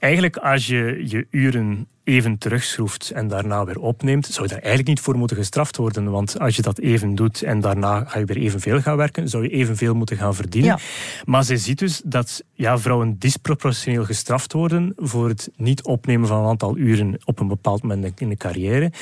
Eigenlijk, 0.00 0.36
als 0.36 0.66
je 0.66 1.02
je 1.06 1.26
uren 1.30 1.86
even 2.04 2.38
terugschroeft 2.38 3.10
en 3.10 3.28
daarna 3.28 3.64
weer 3.64 3.78
opneemt, 3.78 4.26
zou 4.26 4.42
je 4.42 4.48
daar 4.48 4.62
eigenlijk 4.62 4.88
niet 4.88 5.00
voor 5.00 5.16
moeten 5.16 5.36
gestraft 5.36 5.76
worden. 5.76 6.10
Want 6.10 6.38
als 6.38 6.56
je 6.56 6.62
dat 6.62 6.78
even 6.78 7.14
doet 7.14 7.42
en 7.42 7.60
daarna 7.60 8.04
ga 8.04 8.18
je 8.18 8.24
weer 8.24 8.36
evenveel 8.36 8.80
gaan 8.80 8.96
werken, 8.96 9.28
zou 9.28 9.42
je 9.42 9.48
evenveel 9.48 9.94
moeten 9.94 10.16
gaan 10.16 10.34
verdienen. 10.34 10.70
Ja. 10.70 10.78
Maar 11.24 11.44
zij 11.44 11.56
ziet 11.56 11.78
dus 11.78 12.00
dat 12.04 12.42
ja, 12.54 12.78
vrouwen 12.78 13.18
disproportioneel 13.18 14.04
gestraft 14.04 14.52
worden 14.52 14.92
voor 14.96 15.28
het 15.28 15.50
niet 15.56 15.82
opnemen 15.82 16.28
van 16.28 16.38
een 16.40 16.48
aantal 16.48 16.76
uren 16.76 17.20
op 17.24 17.40
een 17.40 17.48
bepaald 17.48 17.82
moment 17.82 18.20
in 18.20 18.28
de 18.28 18.36
carrière. 18.36 18.92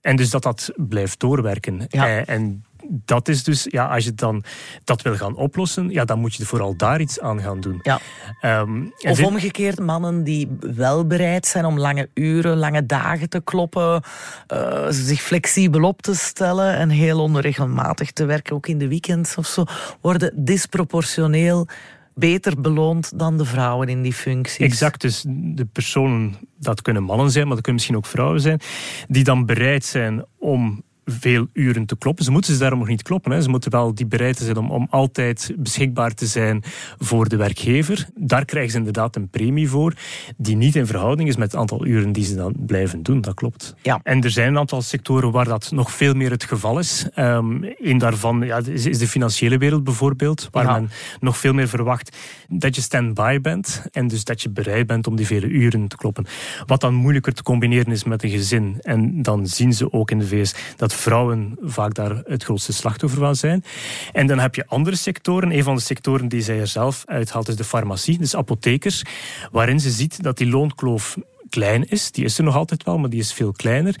En 0.00 0.16
dus 0.16 0.30
dat 0.30 0.42
dat 0.42 0.72
blijft 0.76 1.20
doorwerken. 1.20 1.86
Ja. 1.88 2.06
Eh, 2.06 2.34
En 2.34 2.64
dat 2.88 3.28
is 3.28 3.44
dus, 3.44 3.66
ja, 3.70 3.86
als 3.86 4.04
je 4.04 4.14
dan 4.14 4.44
dat 4.84 5.02
wil 5.02 5.16
gaan 5.16 5.36
oplossen, 5.36 5.88
ja, 5.90 6.04
dan 6.04 6.18
moet 6.18 6.34
je 6.34 6.46
vooral 6.46 6.76
daar 6.76 7.00
iets 7.00 7.20
aan 7.20 7.40
gaan 7.40 7.60
doen. 7.60 7.78
Ja. 7.82 8.00
Ehm, 8.40 8.82
Of 9.00 9.16
dit- 9.16 9.26
omgekeerd, 9.26 9.78
mannen 9.80 10.24
die 10.24 10.48
wel 10.60 11.06
bereid 11.06 11.46
zijn 11.46 11.64
om 11.64 11.78
lange 11.78 12.08
uren, 12.14 12.56
lange 12.56 12.86
dagen 12.86 13.28
te 13.28 13.40
kloppen, 13.44 14.02
eh, 14.46 14.86
zich 14.88 15.20
flexibel 15.20 15.82
op 15.82 16.02
te 16.02 16.14
stellen 16.14 16.76
en 16.76 16.88
heel 16.88 17.20
onregelmatig 17.20 18.10
te 18.12 18.24
werken, 18.24 18.54
ook 18.54 18.66
in 18.66 18.78
de 18.78 18.88
weekends 18.88 19.36
of 19.36 19.46
zo, 19.46 19.64
worden 20.00 20.44
disproportioneel 20.44 21.66
beter 22.14 22.60
beloond 22.60 23.18
dan 23.18 23.36
de 23.38 23.44
vrouwen 23.44 23.88
in 23.88 24.02
die 24.02 24.12
functies. 24.12 24.66
Exact, 24.66 25.00
dus 25.00 25.24
de 25.28 25.64
personen, 25.72 26.34
dat 26.58 26.82
kunnen 26.82 27.02
mannen 27.02 27.30
zijn, 27.30 27.44
maar 27.46 27.54
dat 27.54 27.64
kunnen 27.64 27.74
misschien 27.82 27.96
ook 27.96 28.06
vrouwen 28.06 28.40
zijn, 28.40 28.60
die 29.08 29.24
dan 29.24 29.46
bereid 29.46 29.84
zijn 29.84 30.24
om 30.38 30.82
veel 31.04 31.46
uren 31.52 31.86
te 31.86 31.96
kloppen. 31.96 32.24
Ze 32.24 32.30
moeten 32.30 32.52
ze 32.52 32.58
daarom 32.58 32.78
nog 32.78 32.88
niet 32.88 33.02
kloppen. 33.02 33.32
Hè. 33.32 33.42
Ze 33.42 33.48
moeten 33.48 33.70
wel 33.70 33.94
die 33.94 34.06
bereid 34.06 34.36
zijn 34.36 34.56
om, 34.56 34.70
om 34.70 34.86
altijd 34.90 35.52
beschikbaar 35.56 36.14
te 36.14 36.26
zijn 36.26 36.62
voor 36.98 37.28
de 37.28 37.36
werkgever. 37.36 38.08
Daar 38.14 38.44
krijgen 38.44 38.70
ze 38.70 38.78
inderdaad 38.78 39.16
een 39.16 39.28
premie 39.28 39.68
voor, 39.68 39.94
die 40.36 40.56
niet 40.56 40.76
in 40.76 40.86
verhouding 40.86 41.28
is 41.28 41.36
met 41.36 41.52
het 41.52 41.60
aantal 41.60 41.86
uren 41.86 42.12
die 42.12 42.24
ze 42.24 42.34
dan 42.34 42.54
blijven 42.66 43.02
doen. 43.02 43.20
Dat 43.20 43.34
klopt. 43.34 43.74
Ja. 43.82 44.00
En 44.02 44.22
er 44.22 44.30
zijn 44.30 44.48
een 44.48 44.58
aantal 44.58 44.82
sectoren 44.82 45.30
waar 45.30 45.44
dat 45.44 45.70
nog 45.70 45.92
veel 45.92 46.14
meer 46.14 46.30
het 46.30 46.44
geval 46.44 46.78
is. 46.78 47.06
Ehm 47.14 47.64
een 47.78 47.98
daarvan 47.98 48.40
ja, 48.40 48.60
is, 48.64 48.86
is 48.86 48.98
de 48.98 49.08
financiële 49.08 49.58
wereld 49.58 49.84
bijvoorbeeld, 49.84 50.48
waar 50.50 50.64
Ja. 50.64 50.72
men 50.72 50.90
nog 51.20 51.36
veel 51.36 51.52
meer 51.52 51.68
verwacht 51.68 52.16
dat 52.48 52.74
je 52.74 52.80
stand-by 52.80 53.40
bent 53.40 53.82
en 53.90 54.08
dus 54.08 54.24
dat 54.24 54.42
je 54.42 54.50
bereid 54.50 54.86
bent 54.86 55.06
om 55.06 55.16
die 55.16 55.26
vele 55.26 55.46
uren 55.46 55.88
te 55.88 55.96
kloppen. 55.96 56.26
Wat 56.66 56.80
dan 56.80 56.94
moeilijker 56.94 57.32
te 57.34 57.42
combineren 57.42 57.92
is 57.92 58.04
met 58.04 58.22
een 58.22 58.30
gezin. 58.30 58.76
En 58.80 59.22
dan 59.22 59.46
zien 59.46 59.72
ze 59.72 59.92
ook 59.92 60.10
in 60.10 60.18
de 60.18 60.26
VS 60.26 60.54
dat 60.76 60.94
vrouwen 61.02 61.58
vaak 61.60 61.94
daar 61.94 62.22
het 62.24 62.44
grootste 62.44 62.72
slachtoffer 62.72 63.18
van 63.18 63.36
zijn. 63.36 63.64
En 64.12 64.26
dan 64.26 64.38
heb 64.38 64.54
je 64.54 64.66
andere 64.66 64.96
sectoren. 64.96 65.52
Een 65.52 65.62
van 65.62 65.74
de 65.74 65.80
sectoren 65.80 66.28
die 66.28 66.42
zij 66.42 66.60
er 66.60 66.66
zelf 66.66 67.02
uithaalt 67.06 67.48
is 67.48 67.56
de 67.56 67.64
farmacie, 67.64 68.18
dus 68.18 68.36
apothekers, 68.36 69.02
waarin 69.50 69.80
ze 69.80 69.90
ziet 69.90 70.22
dat 70.22 70.38
die 70.38 70.48
loonkloof 70.48 71.16
klein 71.52 71.88
is. 71.88 72.10
Die 72.10 72.24
is 72.24 72.38
er 72.38 72.44
nog 72.44 72.56
altijd 72.56 72.84
wel, 72.84 72.98
maar 72.98 73.10
die 73.10 73.20
is 73.20 73.32
veel 73.32 73.52
kleiner. 73.52 73.96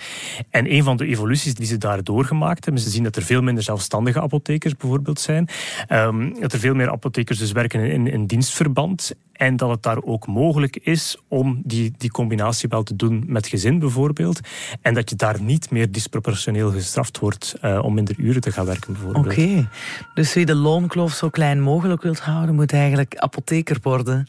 En 0.50 0.72
een 0.72 0.82
van 0.82 0.96
de 0.96 1.06
evoluties 1.06 1.54
die 1.54 1.66
ze 1.66 1.78
daar 1.78 2.04
doorgemaakt 2.04 2.64
hebben, 2.64 2.82
ze 2.82 2.90
zien 2.90 3.02
dat 3.02 3.16
er 3.16 3.22
veel 3.22 3.42
minder 3.42 3.64
zelfstandige 3.64 4.20
apothekers 4.20 4.76
bijvoorbeeld 4.76 5.20
zijn. 5.20 5.48
Ehm, 5.86 6.40
dat 6.40 6.52
er 6.52 6.58
veel 6.58 6.74
meer 6.74 6.90
apothekers 6.90 7.38
dus 7.38 7.52
werken 7.52 7.90
in, 7.90 8.06
in 8.06 8.26
dienstverband. 8.26 9.12
En 9.42 9.56
dat 9.56 9.70
het 9.70 9.82
daar 9.82 10.02
ook 10.02 10.26
mogelijk 10.26 10.76
is 10.76 11.16
om 11.28 11.60
die, 11.64 11.92
die 11.96 12.10
combinatie 12.10 12.68
wel 12.68 12.82
te 12.82 12.96
doen 12.96 13.24
met 13.26 13.46
gezin 13.46 13.78
bijvoorbeeld. 13.78 14.40
En 14.80 14.94
dat 14.94 15.10
je 15.10 15.16
daar 15.16 15.40
niet 15.40 15.70
meer 15.70 15.92
disproportioneel 15.92 16.70
gestraft 16.70 17.18
wordt 17.18 17.54
eh, 17.60 17.84
om 17.84 17.94
minder 17.94 18.14
uren 18.18 18.40
te 18.40 18.52
gaan 18.52 18.66
werken 18.66 18.92
bijvoorbeeld. 18.92 19.26
Oké, 19.26 19.68
dus 20.14 20.34
wie 20.34 20.46
de 20.46 20.54
loonkloof 20.54 21.12
zo 21.12 21.28
klein 21.28 21.60
mogelijk 21.60 22.02
wilt 22.02 22.20
houden, 22.20 22.54
moet 22.54 22.72
eigenlijk 22.72 23.16
apotheker 23.16 23.76
worden. 23.82 24.26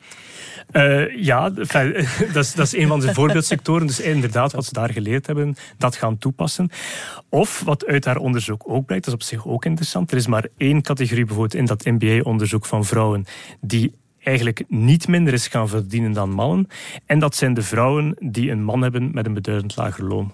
Eh, 0.71 1.23
ja, 1.23 1.49
dat, 2.33 2.35
is, 2.35 2.53
dat 2.53 2.65
is 2.65 2.75
een 2.75 2.87
van 2.87 2.99
de 2.99 3.13
voorbeeldsectoren. 3.13 3.87
Dus 3.87 3.99
inderdaad, 3.99 4.51
wat 4.51 4.65
ze 4.65 4.73
daar 4.73 4.89
geleerd 4.89 5.27
hebben, 5.27 5.55
dat 5.77 5.95
gaan 5.95 6.17
toepassen. 6.17 6.69
Of 7.29 7.61
wat 7.65 7.85
uit 7.85 8.05
haar 8.05 8.17
onderzoek 8.17 8.63
ook 8.65 8.85
blijkt, 8.85 9.05
dat 9.05 9.13
is 9.13 9.19
op 9.19 9.27
zich 9.27 9.47
ook 9.47 9.65
interessant. 9.65 10.11
Er 10.11 10.17
is 10.17 10.27
maar 10.27 10.47
één 10.57 10.81
categorie 10.81 11.25
bijvoorbeeld 11.25 11.55
in 11.55 11.65
dat 11.65 11.85
MBA-onderzoek 11.85 12.65
van 12.65 12.85
vrouwen 12.85 13.25
die 13.61 14.01
eigenlijk 14.23 14.63
niet 14.67 15.07
minder 15.07 15.33
is 15.33 15.47
gaan 15.47 15.67
verdienen 15.69 16.11
dan 16.11 16.29
mannen. 16.29 16.67
En 17.05 17.19
dat 17.19 17.35
zijn 17.35 17.53
de 17.53 17.61
vrouwen 17.61 18.15
die 18.19 18.51
een 18.51 18.63
man 18.63 18.81
hebben 18.81 19.11
met 19.13 19.25
een 19.25 19.33
beduidend 19.33 19.75
lager 19.75 20.03
loon. 20.03 20.31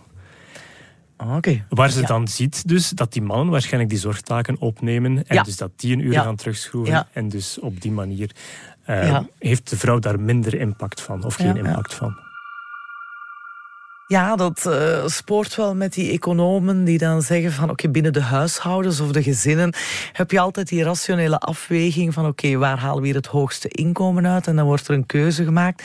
Oké. 1.17 1.65
Waar 1.69 1.89
ze 1.91 2.01
Ja. 2.01 2.07
dan 2.07 2.27
ziet 2.27 2.67
dus 2.67 2.89
dat 2.89 3.13
die 3.13 3.21
mannen 3.21 3.49
waarschijnlijk 3.49 3.89
die 3.91 3.99
zorgtaken 3.99 4.59
opnemen 4.59 5.17
en 5.27 5.35
Ja. 5.35 5.43
dus 5.43 5.57
dat 5.57 5.71
die 5.75 5.93
een 5.93 5.99
uur 6.05 6.11
Ja. 6.11 6.21
gaan 6.23 6.35
terugschroeven. 6.35 7.07
En 7.13 7.29
dus 7.29 7.59
op 7.59 7.81
die 7.81 7.91
manier 7.91 8.31
eh, 8.83 9.19
heeft 9.39 9.69
de 9.69 9.77
vrouw 9.77 9.99
daar 9.99 10.19
minder 10.19 10.53
impact 10.59 11.01
van 11.01 11.23
of 11.23 11.35
geen 11.35 11.57
impact 11.57 11.93
van. 11.93 12.15
Ja, 14.09 14.35
dat 14.35 14.65
eh, 14.65 15.05
spoort 15.05 15.55
wel 15.55 15.75
met 15.75 15.93
die 15.93 16.11
economen 16.11 16.83
die 16.83 16.97
dan 16.97 17.21
zeggen 17.21 17.51
van 17.51 17.69
oké, 17.69 17.89
binnen 17.89 18.13
de 18.13 18.21
huishoudens 18.21 18.99
of 18.99 19.11
de 19.11 19.23
gezinnen 19.23 19.73
heb 20.13 20.31
je 20.31 20.39
altijd 20.39 20.67
die 20.67 20.83
rationele 20.83 21.39
afweging 21.39 22.13
van 22.13 22.25
oké, 22.25 22.57
waar 22.57 22.79
halen 22.79 22.99
we 22.99 23.05
hier 23.05 23.15
het 23.15 23.25
hoogste 23.25 23.67
inkomen 23.67 24.27
uit? 24.27 24.47
En 24.47 24.55
dan 24.55 24.65
wordt 24.65 24.87
er 24.87 24.93
een 24.93 25.05
keuze 25.05 25.43
gemaakt. 25.43 25.83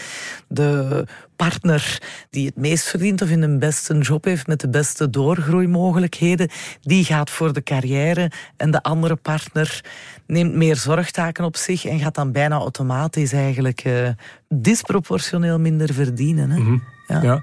De 0.48 1.04
partner 1.36 2.02
die 2.30 2.46
het 2.46 2.56
meest 2.56 2.88
verdient 2.88 3.22
of 3.22 3.28
in 3.28 3.40
de 3.40 3.58
beste 3.58 3.98
job 3.98 4.24
heeft 4.24 4.46
met 4.46 4.60
de 4.60 4.68
beste 4.68 5.10
doorgroeimogelijkheden, 5.10 6.50
die 6.80 7.04
gaat 7.04 7.30
voor 7.30 7.52
de 7.52 7.62
carrière 7.62 8.30
en 8.56 8.70
de 8.70 8.82
andere 8.82 9.16
partner 9.16 9.84
neemt 10.26 10.54
meer 10.54 10.76
zorgtaken 10.76 11.44
op 11.44 11.56
zich 11.56 11.84
en 11.84 11.98
gaat 11.98 12.14
dan 12.14 12.32
bijna 12.32 12.56
automatisch 12.56 13.32
eigenlijk 13.32 13.80
eh, 13.80 14.08
disproportioneel 14.48 15.58
minder 15.58 15.94
verdienen. 15.94 16.50
Hè? 16.50 16.58
Mhm. 16.58 16.78
Ja. 17.06 17.22
Ja. 17.22 17.42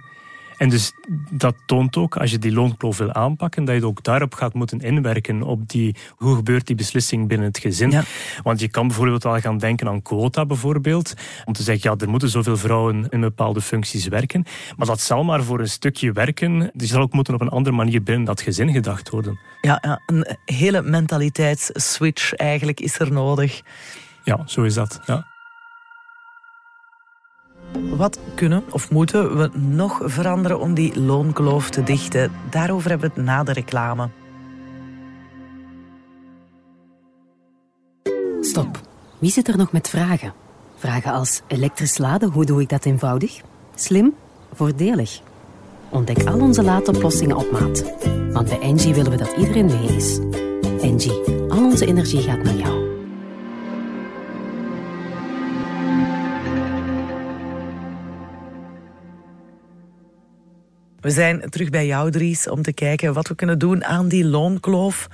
En 0.62 0.70
dus 0.70 0.94
dat 1.30 1.56
toont 1.66 1.98
ook, 1.98 2.18
als 2.18 2.32
je 2.32 2.40
die 2.40 2.52
loonkloof 2.52 2.98
wil 2.98 3.14
aanpakken, 3.14 3.66
dat 3.66 3.76
je 3.76 3.86
ook 3.86 4.04
daarop 4.04 4.34
gaat 4.34 4.54
moeten 4.54 4.80
inwerken. 4.80 5.42
Op 5.42 5.70
die, 5.70 5.96
hoe 6.16 6.36
gebeurt 6.36 6.68
die 6.68 6.76
beslissing 6.76 7.28
binnen 7.28 7.48
het 7.48 7.58
gezin? 7.58 7.92
Ja. 7.92 8.04
Want 8.44 8.60
je 8.60 8.68
kan 8.68 8.88
bijvoorbeeld 8.88 9.24
wel 9.24 9.40
gaan 9.40 9.58
denken 9.58 9.88
aan 9.88 10.02
quota 10.02 10.46
bijvoorbeeld. 10.46 11.14
Om 11.46 11.54
te 11.54 11.64
zeggen, 11.64 11.92
ja, 11.92 11.98
er 11.98 12.10
moeten 12.10 12.30
zoveel 12.30 12.58
vrouwen 12.58 13.10
in 13.10 13.22
bepaalde 13.22 13.62
functies 13.62 14.08
werken. 14.08 14.46
Maar 14.78 14.88
dat 14.88 15.02
zal 15.02 15.24
maar 15.24 15.44
voor 15.44 15.60
een 15.60 15.70
stukje 15.70 16.12
werken. 16.12 16.72
Die 16.74 16.88
zal 16.88 17.02
ook 17.02 17.14
moeten 17.14 17.34
op 17.34 17.42
een 17.42 17.50
andere 17.50 17.76
manier 17.76 18.04
binnen 18.04 18.26
dat 18.26 18.42
gezin 18.42 18.72
gedacht 18.72 19.10
worden. 19.10 19.40
Ja, 19.62 19.78
ja, 19.82 20.02
een 20.06 20.38
hele 20.46 20.82
mentaliteitsswitch 20.82 22.34
eigenlijk 22.34 22.80
is 22.80 23.00
er 23.00 23.12
nodig. 23.12 23.62
Ja, 24.24 24.42
zo 24.46 24.64
is 24.64 24.74
dat. 24.74 25.00
Ja. 25.06 25.31
Wat 27.80 28.20
kunnen 28.36 28.64
of 28.70 28.92
moeten 28.92 29.38
we 29.38 29.50
nog 29.58 30.00
veranderen 30.04 30.60
om 30.60 30.74
die 30.74 31.00
loonkloof 31.00 31.70
te 31.70 31.84
dichten? 31.84 32.32
Daarover 32.50 32.90
hebben 32.90 33.10
we 33.10 33.16
het 33.16 33.26
na 33.26 33.44
de 33.44 33.54
reclame. 33.54 34.10
Stop. 38.42 38.82
Wie 39.20 39.32
zit 39.32 39.48
er 39.48 39.58
nog 39.58 39.72
met 39.72 39.90
vragen? 39.90 40.34
Vragen 40.76 41.12
als 41.12 41.42
elektrisch 41.48 41.98
laden, 41.98 42.32
hoe 42.32 42.46
doe 42.46 42.62
ik 42.62 42.70
dat 42.70 42.86
eenvoudig? 42.86 43.42
Slim? 43.76 44.14
Voordelig? 44.54 45.22
Ontdek 45.90 46.28
al 46.28 46.40
onze 46.40 46.64
laadoplossingen 46.64 47.36
op 47.36 47.52
maat. 47.52 47.84
Want 48.32 48.50
bij 48.50 48.60
Engie 48.60 48.94
willen 48.94 49.12
we 49.12 49.18
dat 49.18 49.34
iedereen 49.38 49.66
mee 49.66 49.96
is. 49.96 50.20
Engie, 50.82 51.22
al 51.50 51.64
onze 51.64 51.86
energie 51.86 52.22
gaat 52.22 52.44
naar 52.44 52.56
jou. 52.56 52.81
We 61.02 61.10
zijn 61.10 61.50
terug 61.50 61.70
bij 61.70 61.86
jou, 61.86 62.12
Dries, 62.12 62.50
om 62.50 62.62
te 62.62 62.74
kijken 62.74 63.14
wat 63.14 63.28
we 63.28 63.36
kunnen 63.36 63.60
doen 63.60 63.84
aan 63.86 64.08
die 64.08 64.26
loonkloof. 64.26 65.08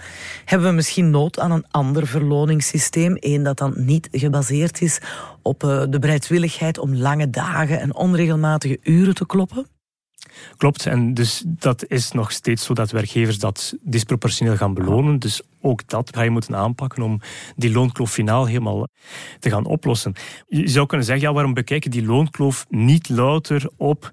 Hebben 0.45 0.69
we 0.69 0.75
misschien 0.75 1.09
nood 1.09 1.39
aan 1.39 1.51
een 1.51 1.65
ander 1.71 2.07
verloningssysteem? 2.07 3.17
Eén 3.19 3.43
dat 3.43 3.57
dan 3.57 3.73
niet 3.75 4.07
gebaseerd 4.11 4.81
is 4.81 4.99
op 5.41 5.63
eh, 5.63 5.83
de 5.89 5.99
bereidwilligheid 5.99 6.77
om 6.77 6.95
lange 6.95 7.29
dagen 7.29 7.79
en 7.79 7.95
onregelmatige 7.95 8.79
uren 8.83 9.15
te 9.15 9.25
kloppen? 9.25 9.67
Klopt, 10.57 10.85
en 10.85 11.13
dus 11.13 11.43
dat 11.45 11.85
is 11.87 12.11
nog 12.11 12.31
steeds 12.31 12.65
zo 12.65 12.73
dat 12.73 12.91
werkgevers 12.91 13.39
dat 13.39 13.75
disproportioneel 13.81 14.55
gaan 14.55 14.73
belonen. 14.73 15.19
Dus 15.19 15.41
ook 15.61 15.87
dat 15.87 16.15
ga 16.15 16.21
je 16.21 16.29
moeten 16.29 16.55
aanpakken 16.55 17.03
om 17.03 17.21
die 17.55 17.71
loonkloof 17.71 18.11
finaal 18.11 18.45
helemaal 18.45 18.87
te 19.39 19.49
gaan 19.49 19.65
oplossen. 19.65 20.13
Je 20.47 20.67
zou 20.67 20.85
kunnen 20.85 21.05
zeggen, 21.05 21.27
ja, 21.27 21.33
waarom 21.33 21.53
bekijk 21.53 21.83
je 21.83 21.89
die 21.89 22.05
loonkloof 22.05 22.65
niet 22.69 23.09
louter 23.09 23.69
op 23.77 24.11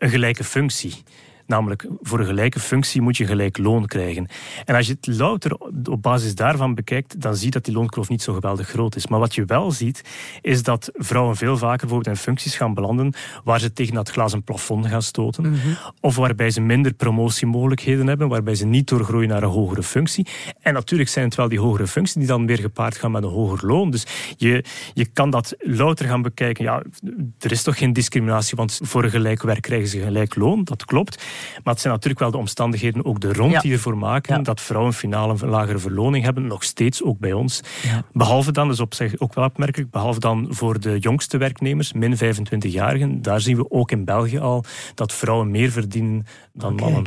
een 0.00 0.10
gelijke 0.10 0.44
functie? 0.44 1.02
Namelijk, 1.50 1.86
voor 2.00 2.20
een 2.20 2.26
gelijke 2.26 2.60
functie 2.60 3.00
moet 3.00 3.16
je 3.16 3.26
gelijk 3.26 3.58
loon 3.58 3.86
krijgen. 3.86 4.28
En 4.64 4.74
als 4.74 4.86
je 4.86 4.96
het 5.00 5.18
louter 5.18 5.56
op 5.90 6.02
basis 6.02 6.34
daarvan 6.34 6.74
bekijkt, 6.74 7.20
dan 7.20 7.36
zie 7.36 7.44
je 7.44 7.50
dat 7.50 7.64
die 7.64 7.74
loonkloof 7.74 8.08
niet 8.08 8.22
zo 8.22 8.32
geweldig 8.32 8.68
groot 8.68 8.96
is. 8.96 9.06
Maar 9.06 9.18
wat 9.18 9.34
je 9.34 9.44
wel 9.44 9.70
ziet, 9.70 10.04
is 10.40 10.62
dat 10.62 10.90
vrouwen 10.92 11.36
veel 11.36 11.56
vaker 11.56 11.78
bijvoorbeeld 11.86 12.16
in 12.16 12.22
functies 12.22 12.56
gaan 12.56 12.74
belanden 12.74 13.12
waar 13.44 13.60
ze 13.60 13.72
tegen 13.72 13.94
dat 13.94 14.10
glazen 14.10 14.42
plafond 14.42 14.86
gaan 14.86 15.02
stoten. 15.02 15.54
Of 16.00 16.16
waarbij 16.16 16.50
ze 16.50 16.60
minder 16.60 16.92
promotiemogelijkheden 16.92 18.06
hebben, 18.06 18.28
waarbij 18.28 18.54
ze 18.54 18.66
niet 18.66 18.88
doorgroeien 18.88 19.28
naar 19.28 19.42
een 19.42 19.48
hogere 19.48 19.82
functie. 19.82 20.26
En 20.60 20.74
natuurlijk 20.74 21.10
zijn 21.10 21.24
het 21.24 21.34
wel 21.34 21.48
die 21.48 21.60
hogere 21.60 21.86
functies 21.86 22.16
die 22.16 22.26
dan 22.26 22.46
weer 22.46 22.58
gepaard 22.58 22.96
gaan 22.96 23.10
met 23.10 23.22
een 23.22 23.28
hoger 23.28 23.66
loon. 23.66 23.90
Dus 23.90 24.06
je, 24.36 24.64
je 24.94 25.06
kan 25.06 25.30
dat 25.30 25.54
louter 25.58 26.06
gaan 26.06 26.22
bekijken. 26.22 26.64
Ja, 26.64 26.82
er 27.38 27.50
is 27.50 27.62
toch 27.62 27.78
geen 27.78 27.92
discriminatie, 27.92 28.56
want 28.56 28.80
voor 28.82 29.04
een 29.04 29.10
gelijk 29.10 29.42
werk 29.42 29.62
krijgen 29.62 29.88
ze 29.88 30.00
gelijk 30.00 30.34
loon, 30.34 30.64
dat 30.64 30.84
klopt. 30.84 31.22
Maar 31.64 31.72
het 31.72 31.82
zijn 31.82 31.92
natuurlijk 31.92 32.20
wel 32.20 32.30
de 32.30 32.36
omstandigheden 32.36 33.04
ook 33.04 33.20
de 33.20 33.32
rond 33.32 33.60
die 33.60 33.72
ervoor 33.72 33.96
maken 33.96 34.42
dat 34.42 34.60
vrouwen 34.60 34.92
finaal 34.92 35.30
een 35.30 35.48
lagere 35.48 35.78
verloning 35.78 36.24
hebben, 36.24 36.46
nog 36.46 36.62
steeds 36.62 37.02
ook 37.02 37.18
bij 37.18 37.32
ons. 37.32 37.60
Behalve 38.12 38.52
dan, 38.52 38.66
dat 38.66 38.74
is 38.74 38.80
op 38.80 38.94
zich 38.94 39.18
ook 39.18 39.34
wel 39.34 39.44
opmerkelijk, 39.44 39.90
behalve 39.90 40.20
dan 40.20 40.46
voor 40.50 40.80
de 40.80 40.98
jongste 40.98 41.38
werknemers, 41.38 41.92
min 41.92 42.16
25-jarigen, 42.16 43.22
daar 43.22 43.40
zien 43.40 43.56
we 43.56 43.70
ook 43.70 43.90
in 43.90 44.04
België 44.04 44.38
al 44.38 44.64
dat 44.94 45.12
vrouwen 45.12 45.50
meer 45.50 45.70
verdienen 45.70 46.26
dan 46.52 46.74
mannen. 46.74 47.04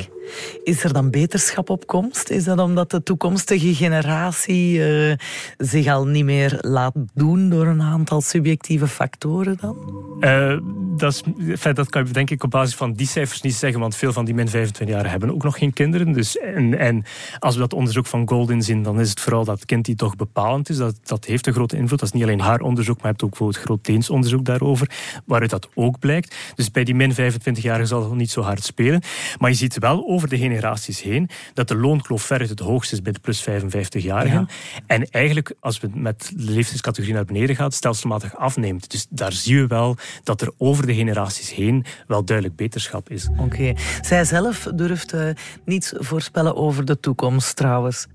Is 0.64 0.84
er 0.84 0.92
dan 0.92 1.10
beterschap 1.10 1.70
op 1.70 1.86
komst? 1.86 2.30
Is 2.30 2.44
dat 2.44 2.58
omdat 2.58 2.90
de 2.90 3.02
toekomstige 3.02 3.74
generatie 3.74 4.84
eh, 4.84 5.16
zich 5.58 5.86
al 5.86 6.06
niet 6.06 6.24
meer 6.24 6.58
laat 6.60 6.94
doen 7.14 7.48
door 7.48 7.66
een 7.66 7.82
aantal 7.82 8.20
subjectieve 8.20 8.86
factoren 8.86 9.56
dan? 9.60 9.76
Eh, 10.20 10.58
dat, 10.96 11.22
is, 11.36 11.62
dat 11.74 11.90
kan 11.90 12.06
je 12.06 12.12
denk 12.12 12.30
ik 12.30 12.42
op 12.42 12.50
basis 12.50 12.74
van 12.74 12.92
die 12.92 13.06
cijfers 13.06 13.40
niet 13.40 13.54
zeggen, 13.54 13.80
want 13.80 13.96
veel 13.96 14.12
van 14.12 14.23
die 14.24 14.34
min 14.34 14.48
25 14.48 14.96
jaar 14.96 15.10
hebben 15.10 15.34
ook 15.34 15.42
nog 15.42 15.58
geen 15.58 15.72
kinderen. 15.72 16.12
Dus, 16.12 16.38
en, 16.38 16.78
en 16.78 17.04
als 17.38 17.54
we 17.54 17.60
dat 17.60 17.72
onderzoek 17.72 18.06
van 18.06 18.28
Goldin 18.28 18.62
zien, 18.62 18.82
dan 18.82 19.00
is 19.00 19.10
het 19.10 19.20
vooral 19.20 19.44
dat 19.44 19.64
kind 19.64 19.84
die 19.84 19.94
toch 19.94 20.16
bepalend 20.16 20.68
is. 20.68 20.76
Dat, 20.76 20.94
dat 21.02 21.24
heeft 21.24 21.46
een 21.46 21.52
grote 21.52 21.76
invloed. 21.76 21.98
Dat 21.98 22.08
is 22.08 22.14
niet 22.14 22.22
alleen 22.22 22.40
haar 22.40 22.60
onderzoek, 22.60 22.96
maar 22.96 23.04
je 23.04 23.10
hebt 23.10 23.22
ook 23.22 23.30
bijvoorbeeld 23.30 23.64
Groot-Deens 23.64 24.10
onderzoek 24.10 24.44
daarover, 24.44 24.90
waaruit 25.24 25.50
dat 25.50 25.68
ook 25.74 25.98
blijkt. 25.98 26.36
Dus 26.54 26.70
bij 26.70 26.84
die 26.84 26.94
min 26.94 27.12
25-jarigen 27.12 27.86
zal 27.86 28.02
het 28.02 28.14
niet 28.14 28.30
zo 28.30 28.40
hard 28.40 28.64
spelen. 28.64 29.02
Maar 29.38 29.50
je 29.50 29.56
ziet 29.56 29.78
wel 29.78 30.06
over 30.06 30.28
de 30.28 30.38
generaties 30.38 31.02
heen 31.02 31.28
dat 31.54 31.68
de 31.68 31.76
loonkloof 31.76 32.22
veruit 32.22 32.48
het 32.48 32.60
hoogst 32.60 32.92
is 32.92 33.02
bij 33.02 33.12
de 33.12 33.18
plus 33.18 33.46
55-jarigen. 33.48 34.46
En 34.86 35.10
eigenlijk, 35.10 35.54
als 35.60 35.80
we 35.80 35.88
met 35.94 36.32
de 36.36 36.52
leeftijdscategorie 36.52 37.14
naar 37.14 37.24
beneden 37.24 37.56
gaan, 37.56 37.72
stelselmatig 37.72 38.36
afneemt. 38.36 38.90
Dus 38.90 39.06
daar 39.10 39.32
zie 39.32 39.56
je 39.56 39.66
wel 39.66 39.96
dat 40.22 40.40
er 40.40 40.52
over 40.58 40.86
de 40.86 40.94
generaties 40.94 41.52
heen 41.54 41.84
wel 42.06 42.24
duidelijk 42.24 42.56
beterschap 42.56 43.10
is. 43.10 43.28
Oké. 43.36 43.74
Zij 44.04 44.24
zelf 44.24 44.68
durft 44.74 45.12
eh, 45.12 45.28
niets 45.64 45.92
voorspellen 45.96 46.56
over 46.56 46.84
de 46.84 47.00
toekomst 47.00 47.56
trouwens. 47.56 48.06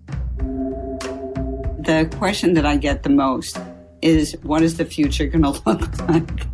The 1.81 2.07
question 2.19 2.53
that 2.53 2.75
I 2.75 2.87
get 2.87 3.03
the 3.03 3.09
most 3.09 3.59
is 3.99 4.35
what 4.41 4.61
is 4.61 4.75
the 4.75 4.85
future 4.85 5.29
going 5.29 5.43
to 5.53 5.61
look 5.65 5.89
like? 6.07 6.45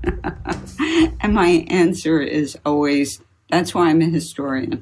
and 1.18 1.34
my 1.34 1.66
answer 1.68 2.22
is 2.22 2.58
always 2.62 3.20
that's 3.50 3.74
why 3.74 3.90
I'm 3.90 4.02
a 4.02 4.10
historian. 4.10 4.82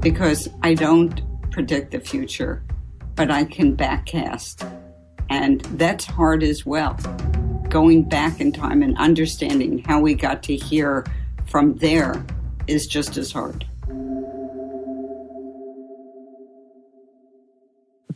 Because 0.00 0.50
I 0.62 0.74
don't 0.74 1.22
predict 1.50 1.90
the 1.90 2.00
future, 2.00 2.62
but 3.14 3.30
I 3.30 3.44
can 3.44 3.76
backcast. 3.76 4.64
And 5.28 5.60
that's 5.78 6.04
hard 6.04 6.42
as 6.42 6.66
well. 6.66 6.96
Going 7.68 8.08
back 8.08 8.40
in 8.40 8.52
time 8.52 8.82
and 8.82 8.96
understanding 8.98 9.84
how 9.86 10.00
we 10.00 10.14
got 10.14 10.42
to 10.42 10.56
here 10.56 11.04
from 11.44 11.76
there 11.76 12.24
is 12.66 12.86
just 12.86 13.16
as 13.16 13.32
hard. 13.32 13.64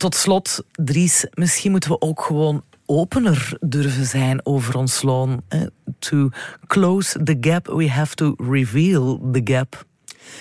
Tot 0.01 0.15
slot, 0.15 0.63
Dries, 0.71 1.25
misschien 1.33 1.71
moeten 1.71 1.89
we 1.89 2.01
ook 2.01 2.21
gewoon 2.21 2.63
opener 2.85 3.57
durven 3.59 4.05
zijn 4.05 4.45
over 4.45 4.77
ons 4.77 5.01
loon. 5.01 5.43
To 5.99 6.29
close 6.67 7.23
the 7.23 7.37
gap, 7.41 7.67
we 7.67 7.89
have 7.89 8.15
to 8.15 8.33
reveal 8.37 9.29
the 9.31 9.41
gap. 9.43 9.85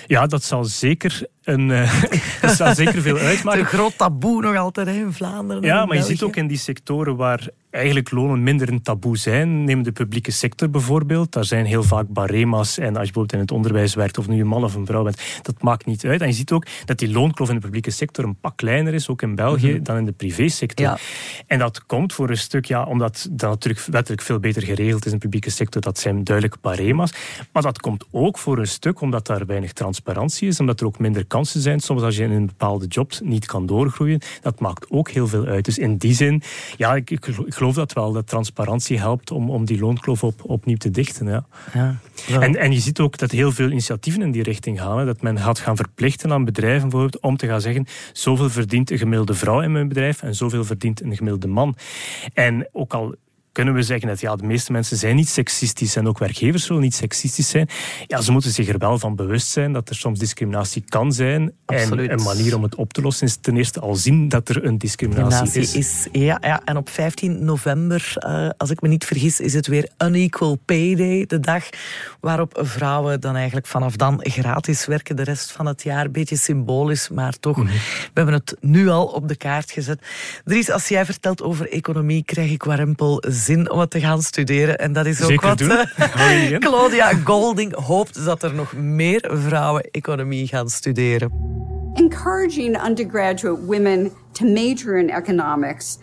Ja, 0.07 0.27
dat 0.27 0.43
zal 0.43 0.65
zeker, 0.65 1.27
een, 1.45 1.71
eh, 1.71 2.03
dat 2.59 2.77
zeker 2.77 3.03
veel 3.03 3.19
uitmaken. 3.19 3.61
een 3.61 3.67
groot 3.67 3.99
taboe 3.99 4.43
nog 4.43 4.57
altijd 4.57 4.87
hè, 4.87 4.93
in 4.93 5.13
Vlaanderen. 5.13 5.63
en 5.63 5.69
Ja, 5.69 5.83
in 5.83 5.89
maar 5.89 5.97
je 5.97 6.03
ziet 6.03 6.23
ook 6.23 6.37
in 6.37 6.47
die 6.47 6.59
sectoren 6.59 7.17
waar 7.17 7.49
eigenlijk 7.71 8.11
lonen 8.11 8.43
minder 8.43 8.69
een 8.69 8.83
taboe 8.83 9.17
zijn. 9.19 9.65
Neem 9.65 9.83
de 9.83 9.93
publieke 9.93 10.31
sector 10.31 10.71
bijvoorbeeld. 10.71 11.33
Daar 11.33 11.45
zijn 11.45 11.65
heel 11.65 11.83
vaak 11.83 12.09
barema's. 12.09 12.79
En 12.79 12.87
als 12.87 13.07
je 13.07 13.13
bijvoorbeeld 13.13 13.33
in 13.33 13.39
het 13.39 13.51
onderwijs 13.51 13.95
werkt, 13.95 14.19
of 14.19 14.29
nu 14.29 14.41
een 14.41 14.47
man 14.47 14.65
of 14.65 14.75
een 14.75 14.87
vrouw 14.87 15.03
bent, 15.03 15.23
dat 15.43 15.63
maakt 15.63 15.87
niet 15.87 16.05
uit. 16.05 16.21
En 16.21 16.27
je 16.27 16.33
ziet 16.33 16.53
ook 16.53 16.67
dat 16.85 16.99
die 16.99 17.13
loonkloof 17.13 17.49
in 17.49 17.55
de 17.55 17.61
publieke 17.61 17.91
sector 17.91 18.25
een 18.25 18.37
pak 18.41 18.57
kleiner 18.57 18.95
is, 18.95 19.09
ook 19.09 19.23
in 19.23 19.35
België, 19.35 19.83
dan 19.83 19.97
in 19.97 20.05
de 20.05 20.13
privésector. 20.13 20.87
Ja. 20.87 20.99
En 21.47 21.59
dat 21.59 21.87
komt 21.87 22.13
voor 22.13 22.31
een 22.31 22.37
stuk, 22.37 22.65
ja, 22.65 22.85
omdat 22.85 23.29
dat 23.31 23.51
natuurlijk 23.51 23.87
wettelijk 23.87 24.23
veel 24.23 24.39
beter 24.39 24.63
geregeld 24.63 25.07
is 25.07 25.13
in 25.13 25.19
de 25.19 25.25
publieke 25.25 25.51
sector. 25.51 25.83
Dat 25.83 25.99
zijn 25.99 26.25
duidelijk 26.25 26.61
barema's. 26.61 27.13
Maar 27.53 27.63
dat 27.63 27.81
komt 27.81 28.05
ook 28.11 28.39
voor 28.39 28.59
een 28.59 28.67
stuk 28.67 29.01
omdat 29.01 29.27
daar 29.27 29.47
weinig 29.47 29.73
transparantie 29.73 30.49
is, 30.49 30.61
omdat 30.61 30.81
er 30.81 30.87
ook 30.87 30.99
minder 30.99 31.27
kansen 31.31 31.61
zijn. 31.61 31.81
Soms 31.81 32.03
als 32.03 32.17
je 32.17 32.23
in 32.23 32.31
een 32.31 32.47
bepaalde 32.47 32.87
job 32.87 33.13
niet 33.23 33.47
kan 33.47 33.67
doorgroeien, 33.67 34.21
dat 34.43 34.61
maakt 34.61 34.91
ook 34.91 35.11
heel 35.11 35.27
veel 35.27 35.47
uit. 35.47 35.65
Dus 35.65 35.79
in 35.79 35.97
die 35.97 36.15
zin, 36.15 36.43
ja, 36.77 36.95
ik, 36.95 37.11
ik 37.11 37.27
geloof 37.49 37.75
dat 37.75 37.93
wel, 37.93 38.13
dat 38.13 38.27
transparantie 38.27 38.99
helpt 38.99 39.31
om, 39.31 39.51
om 39.51 39.65
die 39.65 39.79
loonkloof 39.79 40.25
op, 40.25 40.41
opnieuw 40.45 40.77
te 40.77 40.91
dichten. 40.91 41.27
Ja. 41.27 41.47
Ja. 42.27 42.41
En, 42.41 42.57
en 42.57 42.73
je 42.73 42.81
ziet 42.81 43.01
ook 43.01 43.19
dat 43.19 43.31
heel 43.31 43.53
veel 43.53 43.71
initiatieven 43.71 44.23
in 44.23 44.31
die 44.31 44.43
richting 44.43 44.81
gaan. 44.81 44.99
Hè. 44.99 45.05
Dat 45.05 45.23
men 45.23 45.39
gaat 45.39 45.59
gaan 45.59 45.77
verplichten 45.77 46.33
aan 46.33 46.45
bedrijven 46.45 46.89
bijvoorbeeld 46.89 47.23
om 47.23 47.37
te 47.37 47.47
gaan 47.47 47.61
zeggen 47.61 47.87
zoveel 48.13 48.51
verdient 48.51 48.91
een 48.91 48.99
gemiddelde 48.99 49.35
vrouw 49.35 49.61
in 49.61 49.73
mijn 49.73 49.89
bedrijf 49.89 50.23
en 50.23 50.35
zoveel 50.35 50.65
verdient 50.65 51.03
een 51.03 51.17
gemiddelde 51.17 51.49
man. 51.49 51.77
En 52.35 52.69
ook 52.73 52.95
al 52.95 53.15
kunnen 53.53 53.75
we 53.75 53.83
zeggen 53.83 54.09
dat 54.09 54.21
ja, 54.21 54.37
de 54.37 54.47
meeste 54.47 54.73
mensen 54.73 54.97
zijn 54.97 55.17
niet 55.17 55.29
seksistisch 55.29 55.97
en 55.97 56.09
ook 56.09 56.19
werkgevers 56.19 56.65
zullen 56.65 56.83
niet 56.83 56.95
seksistisch 56.95 57.49
zijn. 57.49 57.69
Ja, 58.07 58.21
ze 58.21 58.33
moeten 58.33 58.51
zich 58.51 58.69
er 58.69 58.79
wel 58.79 58.99
van 58.99 59.17
bewust 59.17 59.49
zijn 59.49 59.73
dat 59.73 59.89
er 59.89 59.95
soms 59.95 60.19
discriminatie 60.19 60.85
kan 60.89 61.13
zijn. 61.13 61.53
Absoluut. 61.67 62.11
En 62.11 62.19
een 62.19 62.25
manier 62.25 62.57
om 62.57 62.63
het 62.63 62.75
op 62.75 62.93
te 62.93 63.03
lossen 63.03 63.27
is 63.27 63.37
ten 63.37 63.57
eerste 63.57 63.81
al 63.81 63.95
zien 63.95 64.29
dat 64.29 64.49
er 64.49 64.65
een 64.65 64.79
discriminatie 64.79 65.61
is. 65.61 65.75
is. 65.75 66.09
Ja, 66.13 66.39
ja, 66.41 66.61
en 66.65 66.77
op 66.77 66.89
15 66.89 67.45
november, 67.45 68.13
eh, 68.15 68.49
als 68.57 68.71
ik 68.71 68.81
me 68.81 68.89
niet 68.89 69.05
vergis, 69.05 69.41
is 69.41 69.55
het 69.55 69.67
weer 69.67 69.89
Unequal 69.99 70.59
Pay 70.65 70.95
Day. 70.95 71.27
De 71.27 71.41
dag 71.41 71.69
waarop 72.21 72.59
vrouwen 72.63 73.21
dan 73.21 73.37
eigenlijk 73.37 73.67
vanaf 73.67 73.97
dan 73.97 74.21
gratis 74.23 74.87
werken. 74.87 75.17
De 75.17 75.23
rest 75.25 75.53
van 75.53 75.67
het 75.67 75.83
jaar, 75.83 76.11
beetje 76.11 76.37
symbolisch, 76.37 77.09
maar 77.09 77.39
toch. 77.39 77.57
Mhm. 77.57 77.67
We 77.67 78.11
hebben 78.15 78.35
het 78.35 78.57
nu 78.61 78.89
al 78.89 79.07
op 79.07 79.29
de 79.29 79.37
kaart 79.37 79.71
gezet. 79.71 80.03
Dries, 80.45 80.71
als 80.71 80.89
jij 80.89 81.05
vertelt 81.05 81.43
over 81.43 81.69
economie, 81.69 82.25
krijg 82.25 82.51
ik 82.51 82.63
warempel 82.63 83.23
zin 83.41 83.71
om 83.71 83.79
het 83.79 83.91
te 83.91 84.01
gaan 84.01 84.23
studeren. 84.23 84.79
En 84.79 84.93
dat 84.93 85.07
is 85.07 85.21
ook 85.23 85.29
Zeker 85.29 85.49
wat 85.49 85.59
doen. 85.59 85.71
eh? 85.71 86.59
Claudia 86.59 87.13
Golding 87.25 87.75
hoopt 87.75 88.25
dat 88.25 88.43
er 88.43 88.55
nog 88.55 88.73
meer 88.73 89.31
vrouwen 89.33 89.83
economie 89.91 90.47
gaan 90.47 90.69
studeren. 90.69 91.59
encouraging 91.95 92.77
undergraduate 92.77 93.67
women 93.67 94.11
to 94.33 94.45
major 94.45 94.97
in 94.97 95.11
economics 95.11 95.99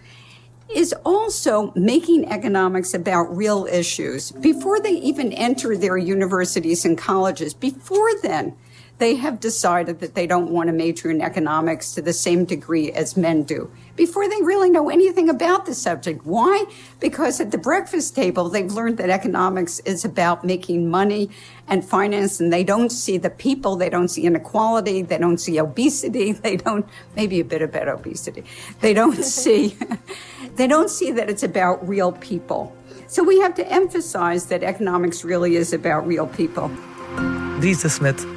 is 0.75 0.93
also 1.03 1.71
making 1.75 2.29
economics 2.29 2.93
about 2.93 3.27
real 3.37 3.65
issues. 3.65 4.31
Before 4.31 4.79
they 4.81 4.99
even 5.01 5.31
enter 5.31 5.77
their 5.77 5.97
universities 5.97 6.85
and 6.85 6.97
colleges, 6.97 7.53
before 7.53 8.19
then, 8.21 8.53
they 8.99 9.15
have 9.15 9.39
decided 9.39 9.99
that 9.99 10.15
they 10.15 10.25
don't 10.25 10.49
want 10.49 10.67
to 10.67 10.73
major 10.73 11.09
in 11.11 11.21
economics 11.21 11.93
to 11.93 12.01
the 12.01 12.13
same 12.13 12.45
degree 12.45 12.91
as 12.91 13.15
men 13.15 13.43
do. 13.43 13.71
Before 13.95 14.27
they 14.27 14.41
really 14.41 14.69
know 14.69 14.89
anything 14.89 15.29
about 15.29 15.65
the 15.65 15.73
subject. 15.73 16.25
Why? 16.25 16.65
Because 16.99 17.39
at 17.39 17.51
the 17.51 17.57
breakfast 17.57 18.15
table, 18.15 18.49
they've 18.49 18.71
learned 18.71 18.97
that 18.97 19.09
economics 19.09 19.79
is 19.79 20.05
about 20.05 20.43
making 20.43 20.89
money 20.89 21.29
and 21.67 21.83
finance, 21.83 22.39
and 22.39 22.51
they 22.53 22.63
don't 22.63 22.91
see 22.91 23.17
the 23.17 23.29
people, 23.29 23.75
they 23.75 23.89
don't 23.89 24.07
see 24.07 24.23
inequality, 24.25 25.01
they 25.01 25.17
don't 25.17 25.39
see 25.39 25.59
obesity, 25.59 26.31
they 26.45 26.57
don't, 26.57 26.87
maybe 27.15 27.39
a 27.39 27.45
bit 27.45 27.61
about 27.61 27.87
obesity. 27.87 28.43
They 28.81 28.93
don't 28.93 29.23
see, 29.23 29.77
they 30.55 30.67
don't 30.67 30.89
see 30.89 31.11
that 31.11 31.29
it's 31.29 31.43
about 31.43 31.87
real 31.87 32.13
people. 32.13 32.75
So 33.07 33.23
we 33.23 33.39
have 33.39 33.55
to 33.55 33.67
emphasize 33.71 34.47
that 34.47 34.63
economics 34.63 35.23
really 35.23 35.55
is 35.55 35.71
about 35.71 36.05
real 36.05 36.27
people. 36.27 36.69
Lisa 37.59 37.87
de 37.87 37.89
Smet, 37.89 38.36